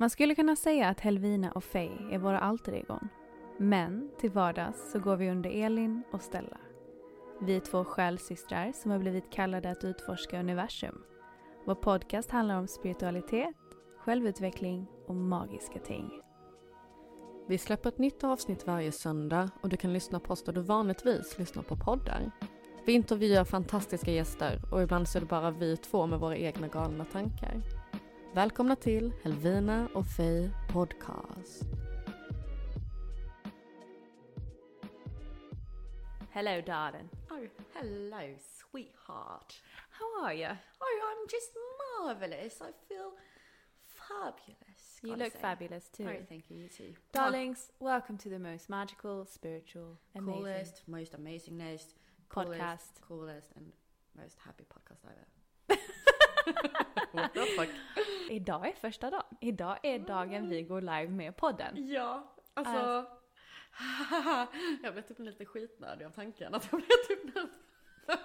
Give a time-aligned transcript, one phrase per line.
[0.00, 3.08] Man skulle kunna säga att Helvina och Faye är våra alter egon.
[3.58, 6.56] Men till vardags så går vi under Elin och Stella.
[7.40, 11.02] Vi är två själsystrar som har blivit kallade att utforska universum.
[11.66, 13.56] Vår podcast handlar om spiritualitet,
[13.98, 16.10] självutveckling och magiska ting.
[17.48, 20.60] Vi släpper ett nytt avsnitt varje söndag och du kan lyssna på oss där du
[20.60, 22.30] vanligtvis lyssnar på poddar.
[22.86, 26.68] Vi intervjuar fantastiska gäster och ibland så är det bara vi två med våra egna
[26.68, 27.79] galna tankar.
[28.34, 31.64] Välkomna till Helvina och Faye Podcast.
[36.30, 37.08] Hello darling.
[37.30, 39.62] Oh, hello, sweetheart.
[39.90, 40.56] How are you?
[40.78, 41.52] Oh, I'm just
[41.98, 42.60] marvelous.
[42.60, 43.10] I feel
[44.08, 45.00] fabulous.
[45.02, 45.40] You look say.
[45.40, 46.08] fabulous too.
[46.08, 46.56] Oh, thank you.
[46.58, 46.94] You too.
[47.12, 51.94] Darlings, welcome to the most magical, spiritual, amazing coolest, most amazingest,
[52.28, 52.28] podcast.
[52.28, 53.72] coolest, coolest, and
[54.16, 55.39] most happy podcast ever.
[57.12, 57.68] What the fuck?
[58.30, 59.36] Idag är första dagen.
[59.40, 61.74] Idag är dagen vi går live med podden.
[61.88, 62.76] Ja, alltså.
[62.76, 63.16] Alltså-
[64.82, 67.50] jag blev typ lite skitnödig av tanken att jag blev typ nervös.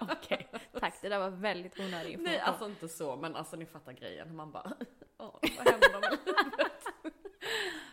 [0.00, 0.48] Okej,
[0.80, 0.94] tack.
[1.02, 2.22] Det där var väldigt onödig information.
[2.24, 4.36] Nej, alltså inte så, men alltså ni fattar grejen.
[4.36, 4.72] Man bara,
[5.18, 6.84] åh, vad händer med livet?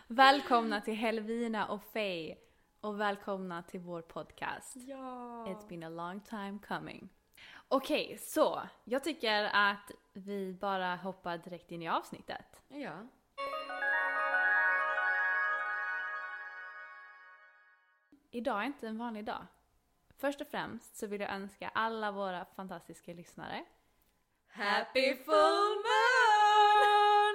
[0.06, 2.36] Välkomna till Helvina och Faye.
[2.80, 4.76] Och välkomna till vår podcast.
[4.76, 5.46] Ja.
[5.48, 7.08] It's been a long time coming.
[7.68, 12.62] Okej, så jag tycker att vi bara hoppar direkt in i avsnittet.
[12.68, 13.06] Ja.
[18.30, 19.46] Idag är inte en vanlig dag.
[20.16, 23.64] Först och främst så vill jag önska alla våra fantastiska lyssnare
[24.48, 27.34] Happy full moon!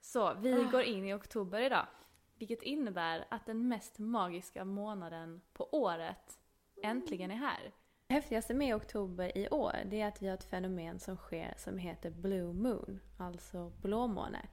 [0.00, 1.86] Så vi går in i oktober idag.
[2.34, 6.38] Vilket innebär att den mest magiska månaden på året
[6.82, 7.72] äntligen är här.
[8.12, 11.54] Det häftigaste med oktober i år det är att vi har ett fenomen som sker
[11.56, 14.46] som heter Blue Moon, alltså blåmåne.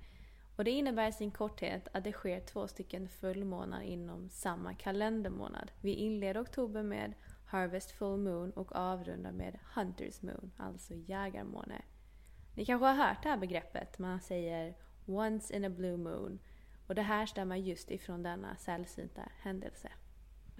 [0.55, 5.71] Och det innebär i sin korthet att det sker två stycken fullmånar inom samma kalendermånad.
[5.81, 7.13] Vi inleder oktober med
[7.45, 11.81] Harvest Full Moon och avrundar med Hunters Moon, alltså jägarmåne.
[12.55, 16.39] Ni kanske har hört det här begreppet, man säger “once in a blue moon”
[16.87, 19.91] och det här stämmer just ifrån denna sällsynta händelse.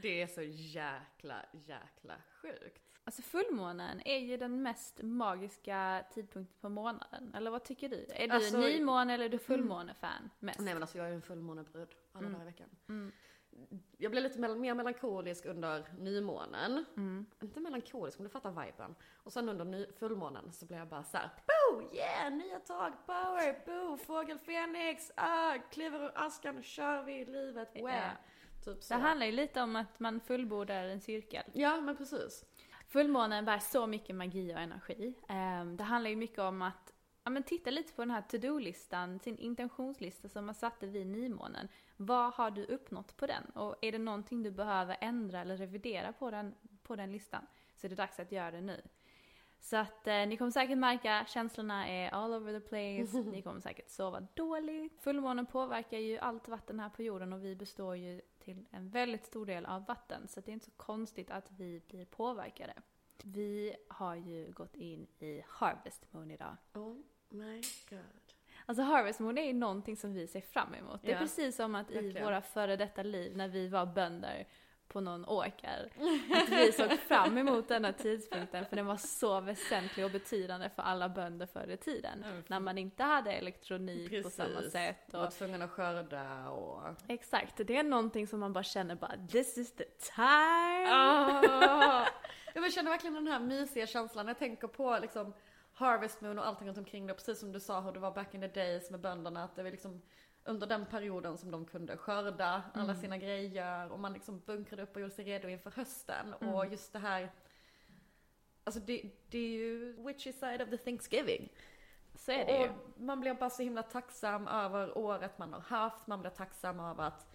[0.01, 2.88] Det är så jäkla, jäkla sjukt.
[3.09, 8.05] Alltså fullmånen är ju den mest magiska tidpunkten på månaden, eller vad tycker du?
[8.09, 10.59] Är du Alltså- en nymåne eller är du fullmånefan mest?
[10.59, 12.33] Nej men alltså jag är en fullmånebrud alla Mm.
[12.33, 12.69] dagar i veckan.
[12.89, 13.11] Mm.
[13.97, 16.85] Jag blev lite mer melankolisk under nymånen.
[16.97, 17.25] Mm.
[17.41, 18.95] Inte melankolisk men du fattar viben.
[19.23, 23.65] Och sen under ny- fullmånen så blev jag bara såhär, boo, yeah, nya tag, power,
[23.65, 27.89] boo, fågel Fenix, ah, kliver ur askan kör vi livet, wow.
[27.89, 28.09] Ja.
[28.65, 28.87] Typ.
[28.89, 31.43] Det handlar ju lite om att man fullbordar en cirkel.
[31.53, 32.45] Ja men precis.
[32.89, 35.13] Fullmånen bär så mycket magi och energi.
[35.27, 36.93] Ehm, Det handlar ju mycket om att
[37.23, 41.67] ja, men titta lite på den här to-do-listan, sin intentionslista som man satte vid nymånen.
[41.97, 43.43] Vad har du uppnått på den?
[43.45, 47.87] Och är det någonting du behöver ändra eller revidera på den, på den listan så
[47.87, 48.81] är det dags att göra det nu.
[49.59, 53.61] Så att eh, ni kommer säkert märka känslorna är all over the place, ni kommer
[53.61, 55.01] säkert sova dåligt.
[55.01, 58.21] Fullmånen påverkar ju allt vatten här på jorden och vi består ju
[58.55, 61.81] till en väldigt stor del av vatten så det är inte så konstigt att vi
[61.87, 62.73] blir påverkade.
[63.23, 66.55] Vi har ju gått in i Harvest Moon idag.
[66.73, 66.97] Oh
[67.29, 67.99] my god.
[68.65, 71.01] Alltså Harvest Moon är ju någonting som vi ser fram emot.
[71.01, 72.23] Det är Ja, precis som att i verkligen.
[72.25, 74.47] våra före detta liv när vi var bönder
[74.89, 75.89] på någon åker.
[76.33, 80.81] Att vi såg fram emot denna tidpunkten för den var så väsentlig och betydande för
[80.81, 82.23] alla bönder förr i tiden.
[82.25, 84.71] Ja, När man inte hade elektronik på samma Precis.
[84.71, 85.13] sätt.
[85.13, 86.81] Och var tvungen att skörda och...
[87.07, 89.83] exakt, det är någonting som man bara känner bara this is the
[90.15, 90.87] time.
[90.91, 92.05] Ah.
[92.53, 95.33] Jag känner verkligen den här mysiga känslan när jag tänker på liksom
[95.73, 97.13] Harvest Moon och allting runt omkring det.
[97.13, 99.43] Precis som du sa hur det var back in the days med bönderna.
[99.43, 100.01] Att det var liksom
[100.43, 104.95] under den perioden som de kunde skörda alla sina grejer och man liksom bunkrade upp
[104.95, 106.33] och gjorde sig redo inför hösten.
[106.33, 107.31] Och just det här,
[108.63, 111.49] alltså det, det är ju witchy side of the Thanksgiving.
[112.15, 112.69] Så är det ju.
[112.69, 116.79] Och man blir bara så himla tacksam över året man har haft, man blir tacksam
[116.79, 117.25] över att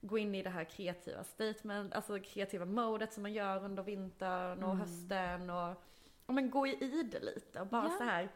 [0.00, 4.62] gå in i det här kreativa statement, alltså kreativa modet som man gör under vintern
[4.62, 5.82] och hösten och,
[6.26, 7.98] och men gå i det lite och bara Ja.
[7.98, 8.28] så här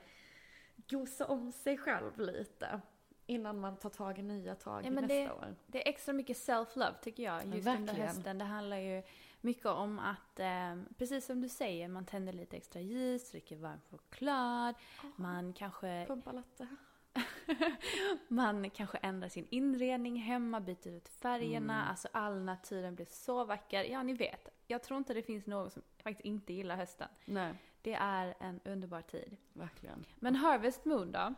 [0.76, 2.80] gosa om sig själv lite
[3.28, 5.54] innan man tar tag i nya tag Ja, nästa det- år.
[5.66, 8.08] Det är extra mycket self-love tycker jag just under verkligen.
[8.08, 8.38] hösten.
[8.38, 9.02] Det handlar ju
[9.40, 13.80] mycket om att, eh, precis som du säger, man tänder lite extra ljus, dricker varm
[13.90, 14.74] choklad,
[15.16, 16.66] man kanske Pumpa latte.
[18.28, 21.88] man kanske ändrar sin inredning hemma, byter ut färgerna, Mm.
[21.90, 23.84] alltså all naturen blir så vacker.
[23.84, 24.48] Ja, ni vet.
[24.66, 27.08] Jag tror inte det finns någon som faktiskt inte gillar hösten.
[27.24, 29.36] Nej, Det är en underbar tid.
[29.52, 30.04] verkligen.
[30.18, 31.34] Men Harvest Moon då?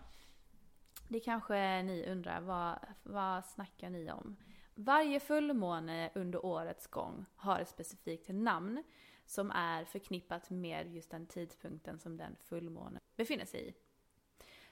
[1.12, 4.37] Det kanske ni undrar, vad, vad snackar ni om?
[4.75, 8.83] Varje fullmåne under årets gång har ett specifikt namn
[9.27, 13.75] som är förknippat med just den tidpunkten som den fullmånen befinner sig i.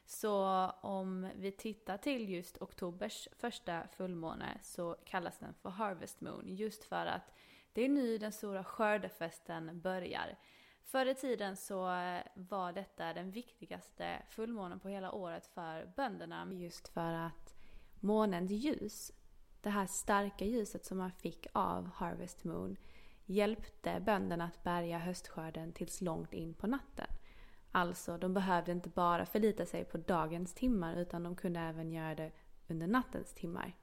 [0.07, 6.45] Så om vi tittar till just oktobers första fullmåne så kallas den för Harvest Moon
[6.47, 7.35] just för att
[7.73, 10.39] det är nu den stora skördefesten börjar.
[10.91, 16.49] Förr i tiden så eh, var detta den viktigaste fullmånen på hela året för bönderna.
[16.53, 17.55] Just för att
[18.01, 19.13] månens ljus,
[19.61, 22.77] det här starka ljuset som man fick av Harvest Moon,
[23.27, 27.07] hjälpte bönderna att bärga höstskörden tills långt in på natten.
[27.73, 32.15] Alltså, de behövde inte bara förlita sig på dagens timmar utan de kunde även göra
[32.15, 32.33] det
[32.69, 33.77] under nattens timmar.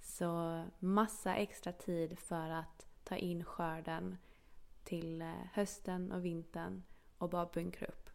[0.00, 4.16] Så massa extra tid för att ta in skörden
[4.84, 6.82] till eh, hösten och vintern
[7.18, 8.10] och bara bunkra upp.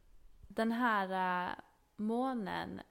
[0.48, 1.54] Den här eh,
[1.96, 2.82] månen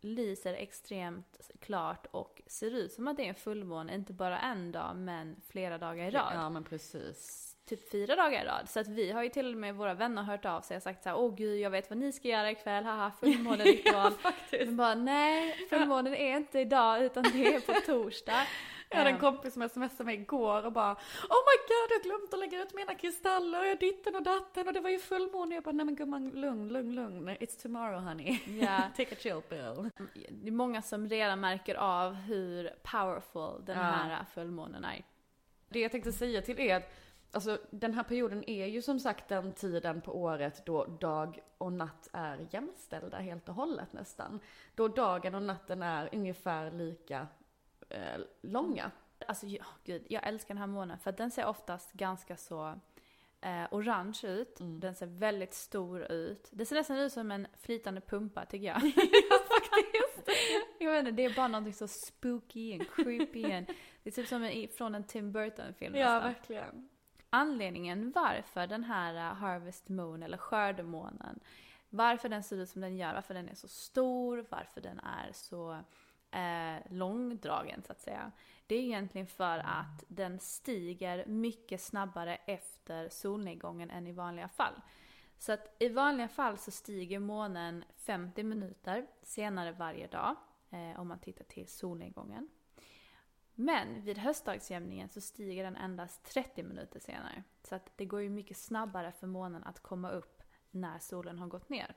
[0.00, 4.72] lyser extremt klart och ser ut som att det är en fullmåne, inte bara en
[4.72, 6.32] dag men flera dagar i rad.
[6.34, 7.44] Ja men precis.
[7.66, 8.68] Typ fyra dagar i rad.
[8.68, 11.02] Så att vi har ju till och med våra vänner hört av sig och sagt
[11.02, 14.12] så här: åh gud jag vet vad ni ska göra ikväll, haha fullmåneritual.
[14.50, 18.46] Men bara nej, fullmånen är inte idag utan det är på torsdag.
[18.90, 22.02] Jag hade en kompis som smsade mig igår och bara Oh my god, jag har
[22.02, 25.54] glömt att lägga ut mina kristaller, jag ditten och datten och det var ju fullmåne.
[25.54, 27.28] Jag bara, nej men gumman, lugn, lugn, lugn.
[27.28, 28.38] It's tomorrow honey.
[28.60, 28.82] Ja.
[28.96, 29.90] Take a chill pill.
[30.30, 33.82] Det är många som redan märker av hur powerful den Ja.
[33.82, 35.04] här fullmånen är.
[35.68, 36.92] Det jag tänkte säga till er att
[37.32, 41.72] Alltså den här perioden är ju som sagt den tiden på året då dag och
[41.72, 44.40] natt är jämställda helt och hållet nästan.
[44.74, 47.26] Då dagen och natten är ungefär lika
[47.88, 48.90] eh, långa.
[49.28, 52.80] Alltså ja, gud, jag älskar den här månen för att den ser oftast ganska så
[53.40, 54.60] eh, orange ut.
[54.60, 54.80] Mm.
[54.80, 56.48] Den ser väldigt stor ut.
[56.52, 58.80] Det ser nästan ut som en flytande pumpa tycker jag.
[59.48, 60.38] Faktiskt.
[60.78, 63.52] jag vet inte, det är bara någonting så spooky och creepy.
[63.52, 63.66] And,
[64.02, 66.32] det är typ som en, från en Tim Burton-film Ja, nästan.
[66.32, 66.88] verkligen.
[67.30, 71.40] Anledningen varför den här uh, Harvest Moon, eller skördemånen,
[71.90, 75.30] varför den ser ut som den gör, varför den är så stor, varför den är
[75.32, 75.78] så
[76.30, 78.32] eh, långdragen så att säga.
[78.66, 84.74] Det är egentligen för att den stiger mycket snabbare efter solnedgången än i vanliga fall.
[85.38, 90.36] Så att i vanliga fall så stiger månen 50 minuter senare varje dag
[90.70, 92.48] eh, om man tittar till solnedgången.
[93.54, 97.42] Men vid höstdagsjämningen så stiger den endast 30 minuter senare.
[97.62, 101.46] Så att det går ju mycket snabbare för månen att komma upp när solen har
[101.46, 101.94] gått ner.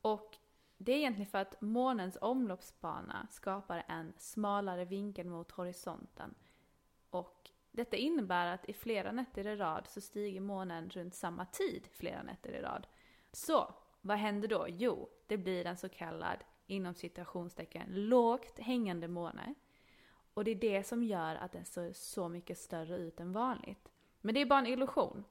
[0.00, 0.36] Och
[0.78, 6.34] det är egentligen för att månens omloppsbana skapar en smalare vinkel mot horisonten.
[7.10, 11.88] Och detta innebär att i flera nätter i rad så stiger månen runt samma tid
[11.92, 12.86] flera nätter i rad.
[13.32, 14.66] Så, vad händer då?
[14.68, 19.54] Jo, det blir en så kallad, inom citationstecken, lågt hängande måne.
[20.34, 23.88] Och det är det som gör att den ser så mycket större ut än vanligt.
[24.20, 25.24] Men det är bara en illusion.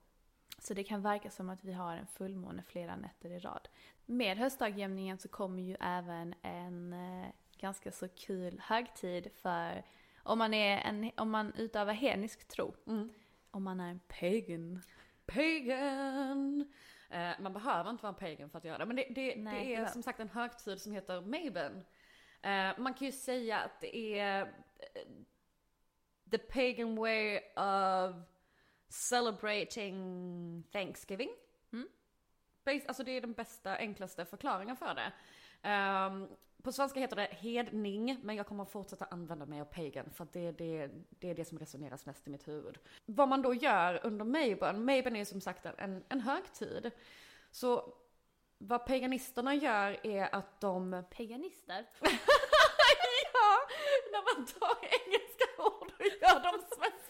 [0.58, 3.68] Så det kan verka som att vi har en fullmåne flera nätter i rad.
[4.06, 9.84] Med höstdagjämningen så kommer ju även en eh, ganska så kul högtid för
[10.24, 12.74] om man, är en, om man utövar hednisk tro.
[12.88, 13.10] Mm.
[13.52, 14.82] Om man är en pagan.
[15.26, 16.74] pagan.
[17.10, 19.66] Eh, man behöver inte vara en pagan för att göra det, men det, det, Nej,
[19.66, 21.86] det är som sagt en högtid som heter Maben.
[22.42, 25.02] Eh, man kan ju säga att det är eh,
[26.32, 28.16] the pagan way of
[28.90, 31.30] celebrating Thanksgiving.
[31.74, 31.88] Mm.
[32.88, 35.12] Alltså det är den bästa, enklaste förklaringen för det.
[35.62, 36.28] Ehm,
[36.64, 40.52] på svenska heter det hedning, men jag kommer fortsätta använda mig av pagan för det,
[40.52, 42.78] det, det är det som resoneras mest i mitt huvud.
[43.06, 46.92] Vad man då gör under Mabon, Mabon är som sagt en, en högtid.
[47.52, 47.94] Så
[48.58, 51.86] vad paganisterna gör är att de Paganister?
[53.34, 53.60] ja,
[54.12, 57.05] när man tar engelska ord och gör dem svenska.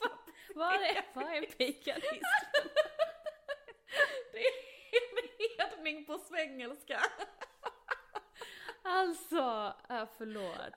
[0.56, 2.46] Vad är, vad är paganist?
[4.32, 4.52] Det är
[5.72, 7.00] en hedning på svengelska.
[8.82, 10.74] Alltså, äh, förlåt.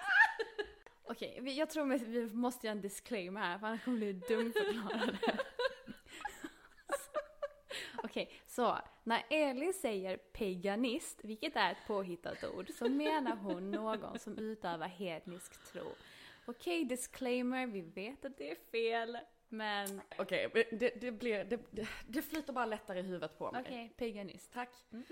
[1.05, 4.13] Okej, vi- jag tror att vi måste göra en disclaimer här för annars kommer vi
[4.15, 5.19] bli dumförklarade.
[8.03, 14.19] Okej, så när Elin säger paganist, vilket är ett påhittat ord, så menar hon någon
[14.19, 15.93] som utövar hednisk tro.
[16.47, 21.87] Okej, disclaimer, vi vet att det är fel, men Okej, men det, det blir, det,
[22.07, 23.61] det, flyter bara lättare i huvudet på mig.
[23.61, 24.53] okej, paganist.
[24.53, 24.71] Tack.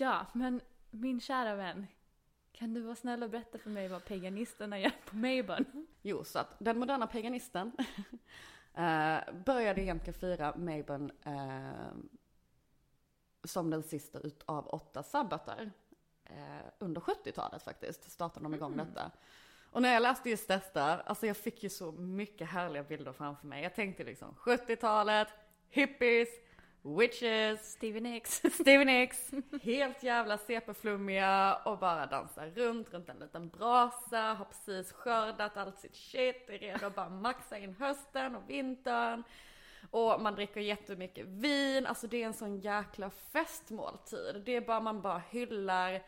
[0.00, 0.60] Ja, men
[0.90, 1.86] min kära vän,
[2.52, 5.86] kan du vara snäll och berätta för mig vad paganisterna gör på Mabon?
[6.02, 7.72] Jo, så att den moderna paganisten
[8.74, 11.92] eh, började egentligen fira Mabon eh,
[13.44, 15.70] som den sista utav åtta sabbatar.
[16.24, 19.10] Eh, under 70-talet faktiskt startade de igång detta.
[19.70, 23.46] Och när jag läste just detta, alltså jag fick ju så mycket härliga bilder framför
[23.46, 23.62] mig.
[23.62, 25.28] Jag tänkte liksom 70-talet,
[25.68, 26.28] hippies,
[26.82, 28.42] witches, Steven X.
[28.60, 29.30] Steven X,
[29.62, 35.78] helt jävla CP-flummiga och bara dansar runt, runt en liten brasa, har precis skördat allt
[35.78, 39.22] sitt shit, är redo att bara maxa in hösten och vintern.
[39.90, 44.42] Och man dricker jättemycket vin, alltså det är en sån jäkla festmåltid.
[44.46, 46.02] Det är bara, man bara hyllar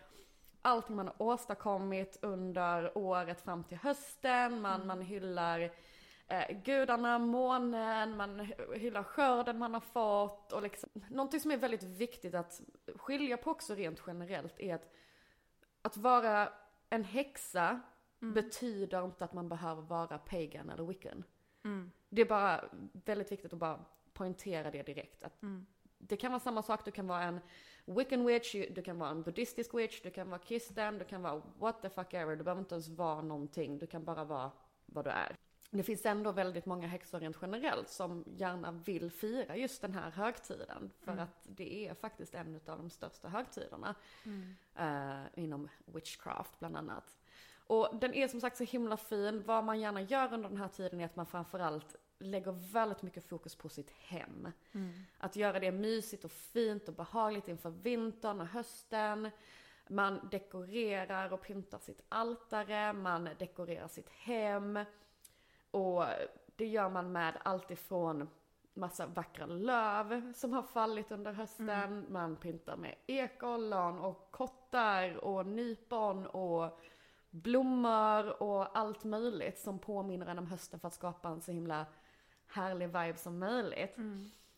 [0.63, 5.61] allting man har åstadkommit under året fram till hösten, man, man hyllar
[6.29, 11.83] eh, gudarna, månen, man hyllar skörden man har fått och liksom, någonting som är väldigt
[11.83, 12.61] viktigt att
[12.97, 14.93] skilja på också rent generellt är att
[15.83, 16.53] att vara
[16.91, 17.81] en häxa
[18.35, 21.25] betyder inte att man behöver vara pagan eller wiccan.
[22.09, 25.25] Det är bara väldigt viktigt att bara poängtera det direkt.
[25.25, 25.41] Att
[25.99, 27.41] Det kan vara samma sak, du kan vara en
[27.85, 31.43] wiccan witch, du kan vara en buddhistisk witch, du kan vara kristen, du kan vara
[31.59, 32.37] what the fuck ever.
[32.37, 34.51] Du behöver inte ens vara någonting, du kan bara vara
[34.87, 35.37] vad du är.
[35.71, 40.11] Det finns ändå väldigt många häxor rent generellt som gärna vill fira just den här
[40.11, 40.91] högtiden.
[41.01, 43.95] För att det är faktiskt en av de största högtiderna.
[44.75, 47.17] eh, inom witchcraft bland annat.
[47.67, 49.43] Och den är som sagt så himla fin.
[49.47, 53.25] Vad man gärna gör under den här tiden är att man framförallt lägger väldigt mycket
[53.25, 54.49] fokus på sitt hem.
[55.19, 59.31] Att göra det mysigt och fint och behagligt inför vintern och hösten.
[59.89, 64.79] Man dekorerar och pyntar sitt altare, man dekorerar sitt hem.
[65.71, 66.05] Och
[66.57, 68.29] det gör man med allt ifrån
[68.75, 72.07] massa vackra löv som har fallit under hösten.
[72.09, 76.81] Man pyntar med ekollon och kottar och nypon och
[77.31, 81.87] blommor och allt möjligt som påminner en om hösten för att skapa en så himla
[82.53, 83.97] härlig vibe som möjligt.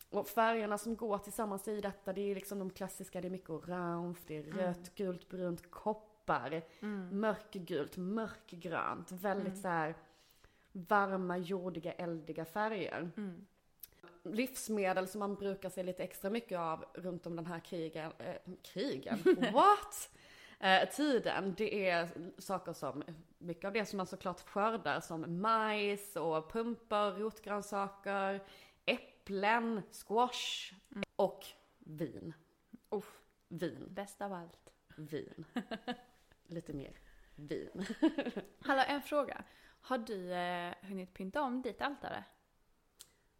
[0.09, 3.49] Och färgerna som går tillsammans i detta, det är liksom de klassiska, det är mycket
[3.49, 6.61] orange, det är rött, gult, brunt, koppar,
[7.11, 9.95] mörkgult, mörkgrönt, väldigt så här
[10.71, 13.11] varma, jordiga, eldiga färger.
[14.23, 18.35] Livsmedel som man brukar se lite extra mycket av runt om den här krigen, eh,
[18.61, 19.19] krigen,
[19.53, 20.09] what?
[20.59, 23.03] Eh, tiden, det är saker som,
[23.37, 28.43] mycket av det som man såklart skördar som majs och pumpor, rotgrönsaker,
[28.85, 30.73] äpplen, squash
[31.15, 31.45] och
[31.79, 32.33] vin.
[32.89, 34.73] Uff, vin, Bäst av allt.
[34.97, 35.45] vin.
[36.47, 36.97] Lite mer
[37.35, 37.85] vin.
[38.61, 39.43] Hallå, en fråga.
[39.81, 42.23] Har du eh, hunnit pynta om ditt altare?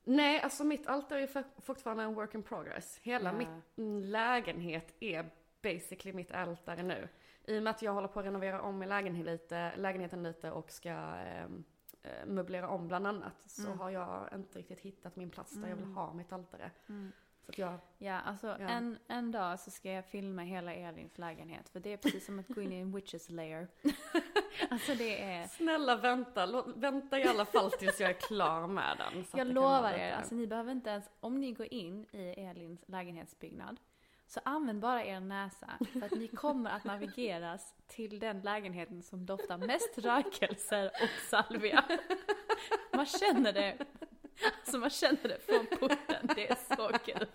[0.03, 2.99] Nej, alltså mitt altare är fortfarande en work in progress.
[3.01, 3.37] Hela Ja.
[3.37, 5.29] mitt mm, lägenhet är
[5.73, 7.07] basically mitt altare nu.
[7.47, 10.51] I och med att jag håller på att renovera om i lägenhet lite, lägenheten lite
[10.51, 11.63] och ska ehm,
[12.03, 13.33] eh, möblera om bland annat.
[13.45, 16.71] Så har jag inte riktigt hittat min plats där jag vill ha mitt altare.
[17.45, 18.55] Så att jag, Ja, alltså Ja.
[18.69, 22.39] En, en dag så ska jag filma hela Elins lägenhet för det är precis som
[22.39, 23.67] att gå in i en witches lair.
[24.69, 25.47] alltså det är...
[25.47, 29.25] snälla vänta, lå- vänta i alla fall tills jag är klar med den.
[29.33, 33.79] Jag lovar er, alltså ni behöver inte ens, om ni går in i Elins lägenhetsbyggnad
[34.35, 39.25] Så använd bara er näsa för att ni kommer att navigeras till den lägenheten som
[39.25, 41.83] doftar mest rökelser och salvia.
[42.93, 43.77] Man känner det.
[44.59, 46.29] Alltså man känner det från porten.
[46.35, 47.27] Det är så kul.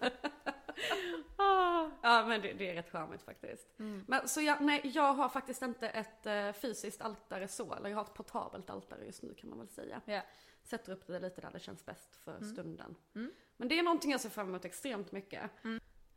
[1.37, 1.88] Ah.
[2.02, 3.78] Ja men det, det är rätt charmigt faktiskt.
[3.78, 4.04] Mm.
[4.09, 7.97] Men så jag, nej, jag har faktiskt inte ett eh, fysiskt altare så, eller jag
[7.97, 10.00] har ett portabelt altare just nu kan man väl säga.
[10.04, 10.23] Ja.
[10.62, 12.97] Sätter upp det lite där det känns bäst för stunden.
[13.14, 13.33] Mm.
[13.57, 15.50] Men det är någonting jag ser fram emot extremt mycket.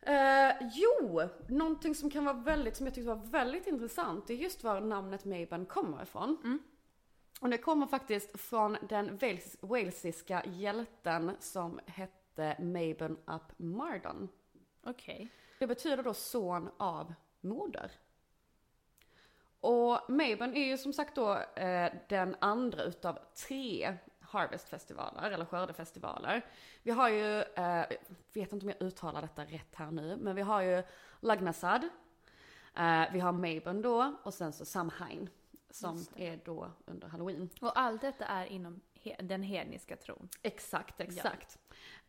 [0.06, 4.38] Eh, jo, någonting som kan vara väldigt, som jag tyckte var väldigt intressant, det är
[4.38, 6.38] just var namnet Mabon kommer ifrån.
[6.44, 6.60] Mm.
[7.42, 14.30] Och det kommer faktiskt från den wales, walesiska hjälten som hette Mabon ap Mardon.
[14.84, 15.30] Okej.
[15.60, 17.92] Det betyder då son av moder.
[19.60, 23.98] Och Mabon är ju som sagt då eh, den andra utav tre
[24.34, 26.46] harvestfestivaler, eller skördefestivaler.
[26.84, 27.86] Vi har ju, eh,
[28.34, 30.84] vet inte om jag uttalar detta rätt här nu, men vi har ju
[31.20, 31.84] Lagnasad,
[32.76, 35.30] eh, vi har Mabon då, och sen så Samhain,
[35.70, 37.50] som är då under halloween.
[37.62, 40.30] Och allt detta är inom he- den hedniska tron.
[40.42, 41.60] Exakt, exakt.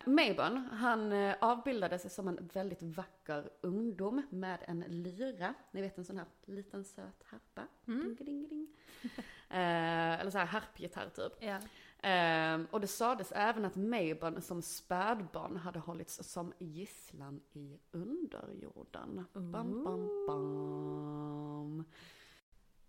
[0.05, 5.55] Mabon, han eh, avbildade sig som en väldigt vacker ungdom med en lyra.
[5.71, 7.63] Ni vet en sån här liten söt harpa.
[7.85, 8.69] Ding, ding, ding.
[9.51, 11.33] eh, eller så här harpgitarr typ.
[11.41, 11.59] Ja.
[12.05, 19.27] Eh, och det sades även att Mabon som spädbarn hade hållits som gisslan i underjorden.
[19.33, 21.85] Bam, bam, bam.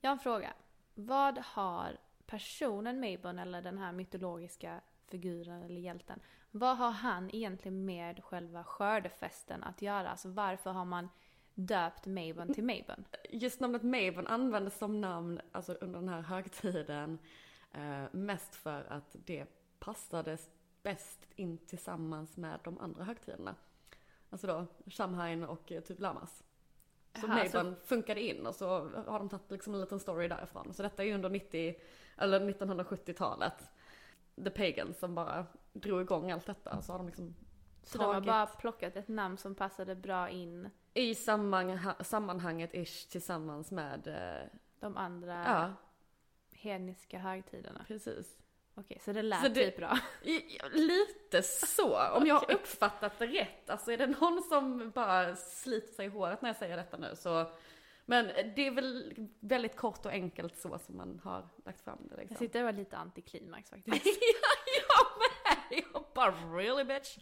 [0.01, 0.53] Jag har en fråga.
[0.93, 6.19] Vad har personen Mabon, eller den här mytologiska figuren eller hjälten,
[6.51, 10.09] vad har han egentligen med själva skördefesten att göra?
[10.09, 11.09] Alltså varför har man
[11.53, 13.05] döpt Mabon till Mabon?
[13.29, 17.19] Just namnet Mabon användes som namn alltså under den här högtiden
[18.11, 19.45] mest för att det
[19.79, 20.37] passade
[20.83, 23.55] bäst in tillsammans med de andra högtiderna.
[24.29, 26.43] Alltså då Samhain och eh, typ Lamas.
[27.21, 28.67] Så Jaha, alltså- funkade in och så
[29.07, 30.73] har de tagit liksom en liten story därifrån.
[30.73, 31.75] Så detta är ju under 90,
[32.17, 33.69] eller 1970-talet.
[34.43, 36.81] The Pagans som bara drog igång allt detta.
[36.81, 37.35] Så har de liksom
[37.83, 42.73] Så de har tagit bara plockat ett namn som passade bra in i sammanha- sammanhanget
[42.73, 44.47] ish tillsammans med, eh,
[44.79, 45.73] de andra ja
[46.65, 47.85] hedniska högtiderna.
[47.87, 48.37] precis.
[48.77, 49.99] Okej, så det lät Så det- typ bra.
[50.73, 53.69] Lite så, om jag har uppfattat det rätt.
[53.69, 57.15] Alltså är det någon som bara sliter sig i håret när jag säger detta nu
[57.15, 57.51] så
[58.07, 58.25] men
[58.55, 62.19] det är väl väldigt kort och enkelt så som man har lagt fram det Jag
[62.19, 62.37] liksom.
[62.37, 64.05] sitter och var lite antiklimax faktiskt.
[64.05, 65.83] ja, jag med!
[65.93, 67.17] Jag bara really bitch.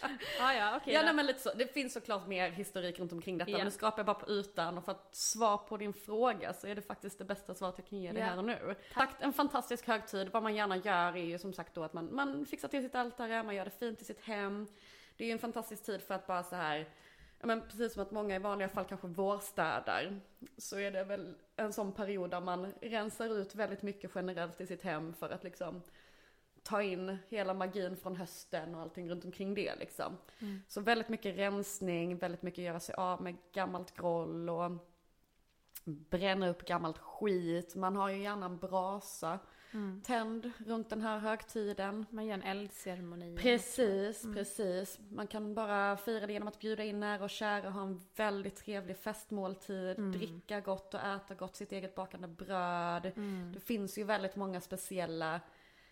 [0.40, 1.50] ah, ja, okej ja, nej, men lite så.
[1.54, 3.50] Det finns såklart mer historik runt omkring detta.
[3.50, 3.56] Ja.
[3.56, 6.66] Men nu skrapar jag bara på ytan och för att svara på din fråga så
[6.66, 8.26] är det faktiskt det bästa svaret jag kan ge dig Ja.
[8.26, 8.74] här och nu.
[8.94, 9.10] Tack.
[9.20, 10.28] En fantastisk högtid.
[10.32, 12.94] Vad man gärna gör är ju som sagt då att man, man fixar till sitt
[12.94, 14.66] altare, man gör det fint i sitt hem.
[15.16, 16.88] Det är ju en fantastisk tid för att bara så här
[17.40, 20.20] Ja men precis som att många i vanliga fall kanske vårstädar.
[20.58, 24.66] Så är det väl en sån period där man rensar ut väldigt mycket generellt i
[24.66, 25.82] sitt hem för att liksom
[26.66, 30.16] ta in hela magin från hösten och allting runt omkring det liksom.
[30.68, 34.70] Så väldigt mycket rensning, väldigt mycket göra sig av med gammalt groll och
[35.84, 37.74] bränna upp gammalt skit.
[37.74, 39.38] Man har ju gärna en brasa
[40.04, 42.06] tänd runt den här högtiden.
[42.10, 43.36] Man gör en eldceremoni.
[43.36, 44.98] Precis, precis.
[45.10, 48.56] Man kan bara fira det genom att bjuda in nära och kära, ha en väldigt
[48.56, 53.12] trevlig festmåltid, dricka gott och äta gott, sitt eget bakande bröd.
[53.54, 55.40] Det finns ju väldigt många speciella,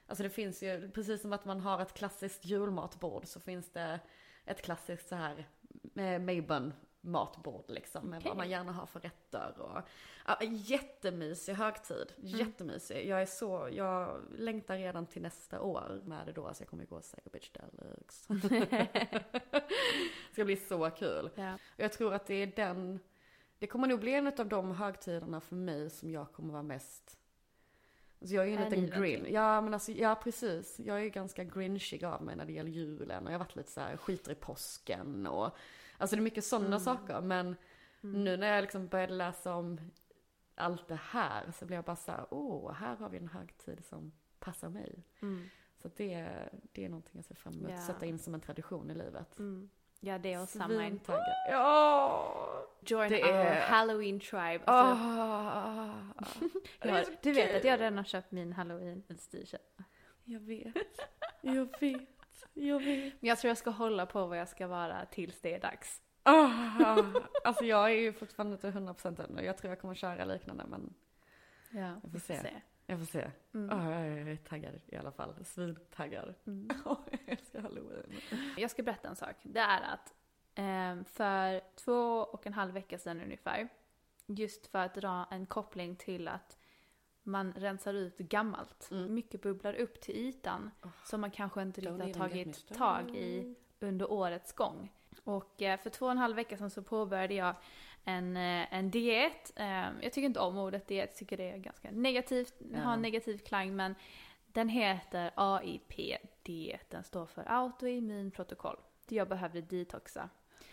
[0.06, 4.00] alltså det finns ju, precis som att man har ett klassiskt julmatbord så finns det
[4.44, 5.48] ett klassiskt så här
[5.94, 6.72] eh, Mabon
[7.04, 9.82] matbord liksom med vad man gärna har för rätter och
[10.26, 13.08] ja, jättemysig högtid, jättemysig.
[13.08, 16.84] Jag är så, jag längtar redan till nästa år med det då, så jag kommer
[16.84, 18.34] gå säga bitch deluxe.
[18.48, 19.64] det
[20.32, 21.30] ska bli så kul.
[21.34, 21.58] Ja.
[21.76, 23.00] Jag tror att det är den,
[23.58, 27.18] det kommer nog bli en av de högtiderna för mig som jag kommer vara mest
[28.24, 29.20] Alltså jag är ju en liten grin.
[29.20, 29.34] verkligen?
[29.34, 30.78] Ja men alltså, ja precis.
[30.78, 33.56] Jag är ju ganska grinchig av mig när det gäller julen och jag har varit
[33.56, 35.56] lite så här skiter i påsken och
[35.98, 37.56] Alltså det är mycket sådana saker men
[38.00, 39.80] nu när jag liksom började läsa om
[40.54, 43.84] allt det här så blev jag bara så här, åh, här har vi en högtid
[43.84, 45.04] som passar mig.
[45.22, 45.48] Mm.
[45.76, 48.90] Så det, det är någonting jag ser fram emot att sätta in som en tradition
[48.90, 49.38] i livet.
[49.38, 49.70] Mm.
[50.00, 50.90] Ja, det och Samhain.
[50.90, 51.34] Svintaggad.
[51.50, 52.40] Ja!
[52.86, 54.60] Join Det our är- Halloween tribe.
[54.64, 55.04] Alltså,
[56.80, 57.56] är jag, du vet kul.
[57.56, 59.60] att jag redan har köpt min halloween-utstyrsel.
[60.24, 60.74] Jag vet.
[61.40, 62.08] Jag vet.
[62.54, 63.14] Jag vet.
[63.20, 66.00] Men jag tror jag ska hålla på vad jag ska vara tills det är dags.
[66.22, 66.50] Ah,
[67.44, 70.64] alltså jag är ju fortfarande inte 100% än och jag tror jag kommer köra liknande
[70.68, 70.94] men
[71.70, 72.50] Ja, vi får se.
[72.86, 73.30] jag får se.
[73.54, 73.78] Mm.
[73.78, 75.34] Ah, jag är taggad i alla fall.
[75.44, 76.34] Svintaggad.
[76.46, 76.68] Mm.
[76.84, 78.20] Oh, jag älskar halloween.
[78.56, 79.36] Jag ska berätta en sak.
[79.42, 80.14] Det är att
[80.54, 83.68] eh, för två och en halv vecka sedan ungefär.
[84.26, 86.58] Just för att dra en koppling till att
[87.22, 88.88] man rensar ut gammalt.
[88.90, 89.14] Mm.
[89.14, 90.70] Mycket bubblar upp till ytan
[91.04, 94.92] som man kanske inte riktigt har tagit tag i under årets gång.
[95.24, 97.54] Och eh, för två och en halv vecka sedan så påbörjade jag
[98.04, 99.52] en, eh, en diet.
[99.56, 102.80] Eh, jag tycker inte om ordet diet, jag tycker det är ganska negativt, Ja.
[102.80, 103.94] har en negativ klang men
[104.54, 106.90] den heter AIP-diet.
[106.90, 108.76] Den står för autoimmun protokoll.
[109.08, 110.28] Jag behövde detoxa.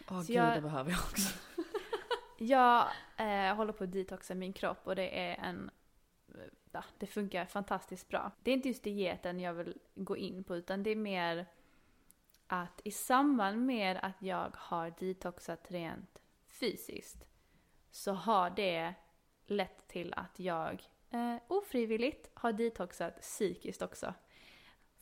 [0.09, 1.39] Åh Så gud, jag- det behöver jag också.
[2.37, 5.71] Jag eh, håller på att detoxa min kropp och det är en...
[6.71, 8.31] Ja, det funkar fantastiskt bra.
[8.43, 11.45] Det är inte just dieten jag vill gå in på utan det är mer
[12.47, 17.27] att i samband med att jag har detoxat rent fysiskt
[17.91, 18.93] så har det
[19.45, 24.13] lett till att jag eh, ofrivilligt har detoxat psykiskt också.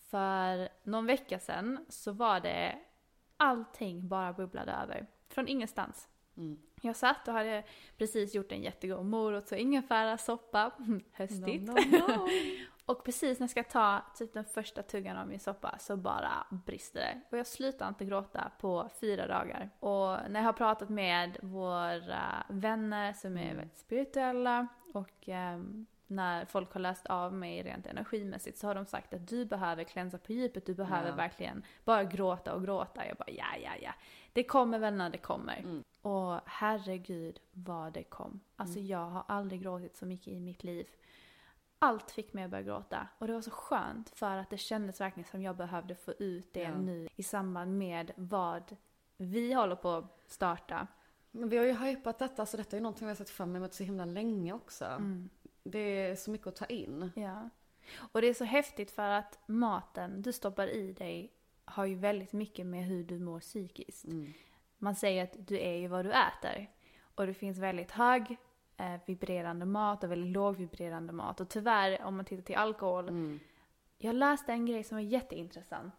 [0.10, 2.80] För någon vecka sedan så var det
[3.38, 5.08] allting bara bubblade över.
[5.30, 6.08] Från ingenstans.
[6.38, 6.60] Mm.
[6.82, 7.64] Jag satt och hade
[7.98, 10.72] precis gjort en jättegod morots och ingefärasoppa.
[11.12, 11.68] Höstigt.
[11.68, 12.28] No, no, no.
[12.86, 16.48] och precis när jag ska ta typ den första tuggan av min soppa så bara
[16.50, 17.22] brister det.
[17.32, 19.70] Och jag slutar inte gråta på fyra dagar.
[19.80, 26.46] Och när jag har pratat med våra vänner som är väldigt spirituella och ehm, när
[26.46, 30.18] folk har läst av mig rent energimässigt så har de sagt att du behöver klänsa
[30.18, 31.16] på djupet, du behöver Ja.
[31.16, 33.08] verkligen bara gråta och gråta.
[33.08, 33.92] Jag bara ja, ja, ja.
[34.34, 35.58] Det kommer väl när det kommer.
[35.58, 35.84] Mm.
[36.02, 38.40] Och herregud vad det kom.
[38.56, 40.88] Alltså jag har aldrig gråtit så mycket i mitt liv.
[41.80, 43.08] Allt fick mig att börja gråta.
[43.18, 46.54] Och det var så skönt för att det kändes verkligen som jag behövde få ut
[46.54, 46.78] det Ja.
[46.78, 48.76] nu i samband med vad
[49.18, 50.88] vi håller på att starta.
[51.32, 53.56] Men vi har ju hypat detta, så detta är ju någonting vi har sett fram
[53.56, 54.86] emot så himla länge också.
[54.86, 55.30] Mm.
[55.72, 57.12] Det är så mycket att ta in.
[57.16, 57.50] Ja.
[58.12, 61.34] Och det är så häftigt för att maten du stoppar i dig
[61.66, 64.06] har ju väldigt mycket med hur du mår psykiskt.
[64.06, 64.34] Mm.
[64.78, 66.70] Man säger att du är ju vad du äter.
[67.16, 68.38] Och det finns väldigt hög
[68.78, 71.40] eh, vibrerande mat och väldigt låg vibrerande mat.
[71.40, 73.10] Och tyvärr, om man tittar till alkohol.
[73.10, 73.40] Mm.
[73.98, 75.94] Jag läste en grej som var jätteintressant.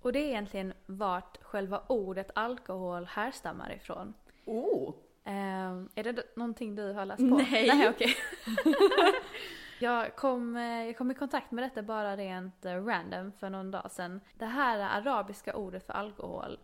[0.00, 4.14] Och det är egentligen vart själva ordet alkohol härstammar ifrån.
[4.44, 4.94] Oh!
[5.28, 7.36] Ehm, är det någonting du har läst på?
[7.36, 7.66] Nej.
[7.66, 8.16] Nej okej.
[9.80, 13.70] jag, kom, eh, jag kom i kontakt med detta bara rent eh, random för någon
[13.70, 14.20] dag sedan.
[14.34, 16.58] Det här arabiska ordet för alkohol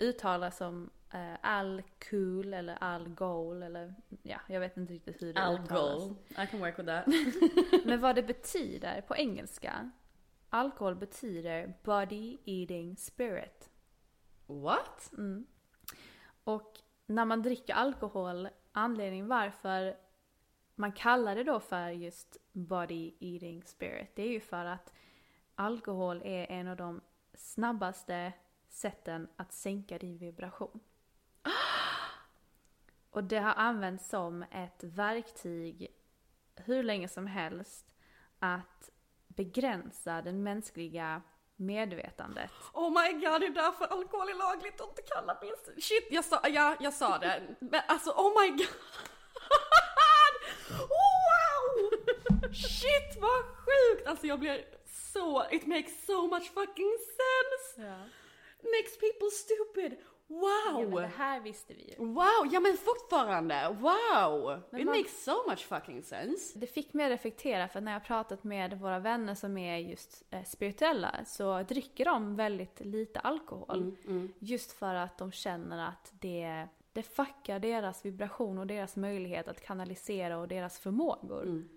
[0.00, 6.10] uttalas som eh, al-kul eller al-gol eller ja, jag vet inte riktigt hur det uttalas.
[6.30, 7.06] I can work with that.
[7.84, 9.90] Men vad det betyder på engelska,
[10.48, 13.70] alkohol betyder body eating spirit.
[14.46, 15.12] What?
[15.12, 15.46] Mm.
[16.44, 16.78] Och
[17.14, 19.96] när man dricker alkohol, anledningen varför
[20.74, 24.92] man kallar det då för just body eating spirit, det är ju för att
[25.54, 27.00] alkohol är en av de
[27.34, 28.32] snabbaste
[28.68, 30.80] sätten att sänka din vibration.
[33.10, 35.88] Och det har använts som ett verktyg
[36.56, 37.94] hur länge som helst
[38.38, 38.90] att
[39.28, 41.22] begränsa den mänskliga
[41.62, 42.50] medvetandet.
[42.72, 45.84] Oh my god, det är därför alkohol är lagligt och inte cannabis.
[45.86, 47.42] Shit, jag sa, ja, jag sa det.
[47.58, 48.66] Men alltså oh my god.
[50.70, 51.90] Wow!
[52.54, 54.06] Shit vad sjukt!
[54.06, 54.64] Alltså jag blir
[55.12, 57.88] så, it makes so much fucking sense.
[57.88, 57.96] Ja.
[58.62, 59.96] Makes people stupid.
[60.32, 60.82] Wow!
[60.90, 62.04] Jo, det här visste vi ju.
[62.06, 64.60] Wow, ja men fortfarande, wow!
[64.70, 66.58] Men It man- makes so much fucking sense.
[66.58, 70.22] Det fick mig att reflektera för när jag pratat med våra vänner som är just
[70.30, 73.96] eh, spirituella så dricker de väldigt lite alkohol.
[74.06, 79.48] Mm, Just för att de känner att det, det fuckar deras vibration och deras möjlighet
[79.48, 81.42] att kanalisera och deras förmågor.
[81.42, 81.68] Mm.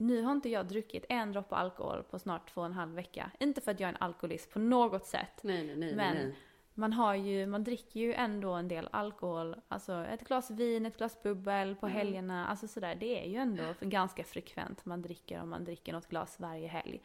[0.00, 3.30] Nu har inte jag druckit en droppe alkohol på snart två och en halv vecka.
[3.40, 5.40] Inte för att jag är en alkoholist på något sätt.
[5.42, 6.34] Nej, nej, nej, Men nej.
[6.78, 9.56] Man har ju, man dricker ju ändå en del alkohol.
[9.68, 11.98] Alltså ett glas vin, ett glas bubbel på Mm.
[11.98, 12.46] helgerna.
[12.48, 16.40] Alltså sådär, det är ju ändå ganska frekvent man dricker om man dricker något glas
[16.40, 17.00] varje helg.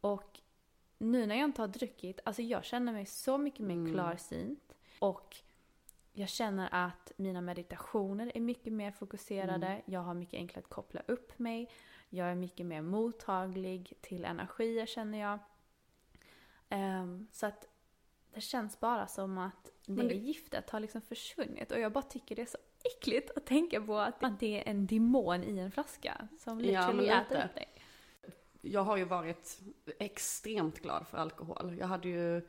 [0.00, 0.40] Och
[0.98, 3.92] nu när jag inte har druckit, alltså jag känner mig så mycket mer Mm.
[3.92, 4.72] klarsynt.
[4.98, 5.36] Och
[6.12, 9.66] jag känner att mina meditationer är mycket mer fokuserade.
[9.66, 9.82] Mm.
[9.84, 11.70] Jag har mycket enklare att koppla upp mig.
[12.08, 15.38] Jag är mycket mer mottaglig till energier känner jag.
[16.68, 17.66] Ehm, så att
[18.34, 21.72] det känns bara som att det, det- giftet har liksom försvunnit.
[21.72, 22.58] Och jag bara tycker det är så
[22.96, 26.66] äckligt att tänka på att, att det är en demon i en flaska som Ja,
[26.66, 27.68] literally men äter upp dig.
[28.60, 29.60] jag har ju varit
[29.98, 31.76] extremt glad för alkohol.
[31.78, 32.42] Jag hade ju,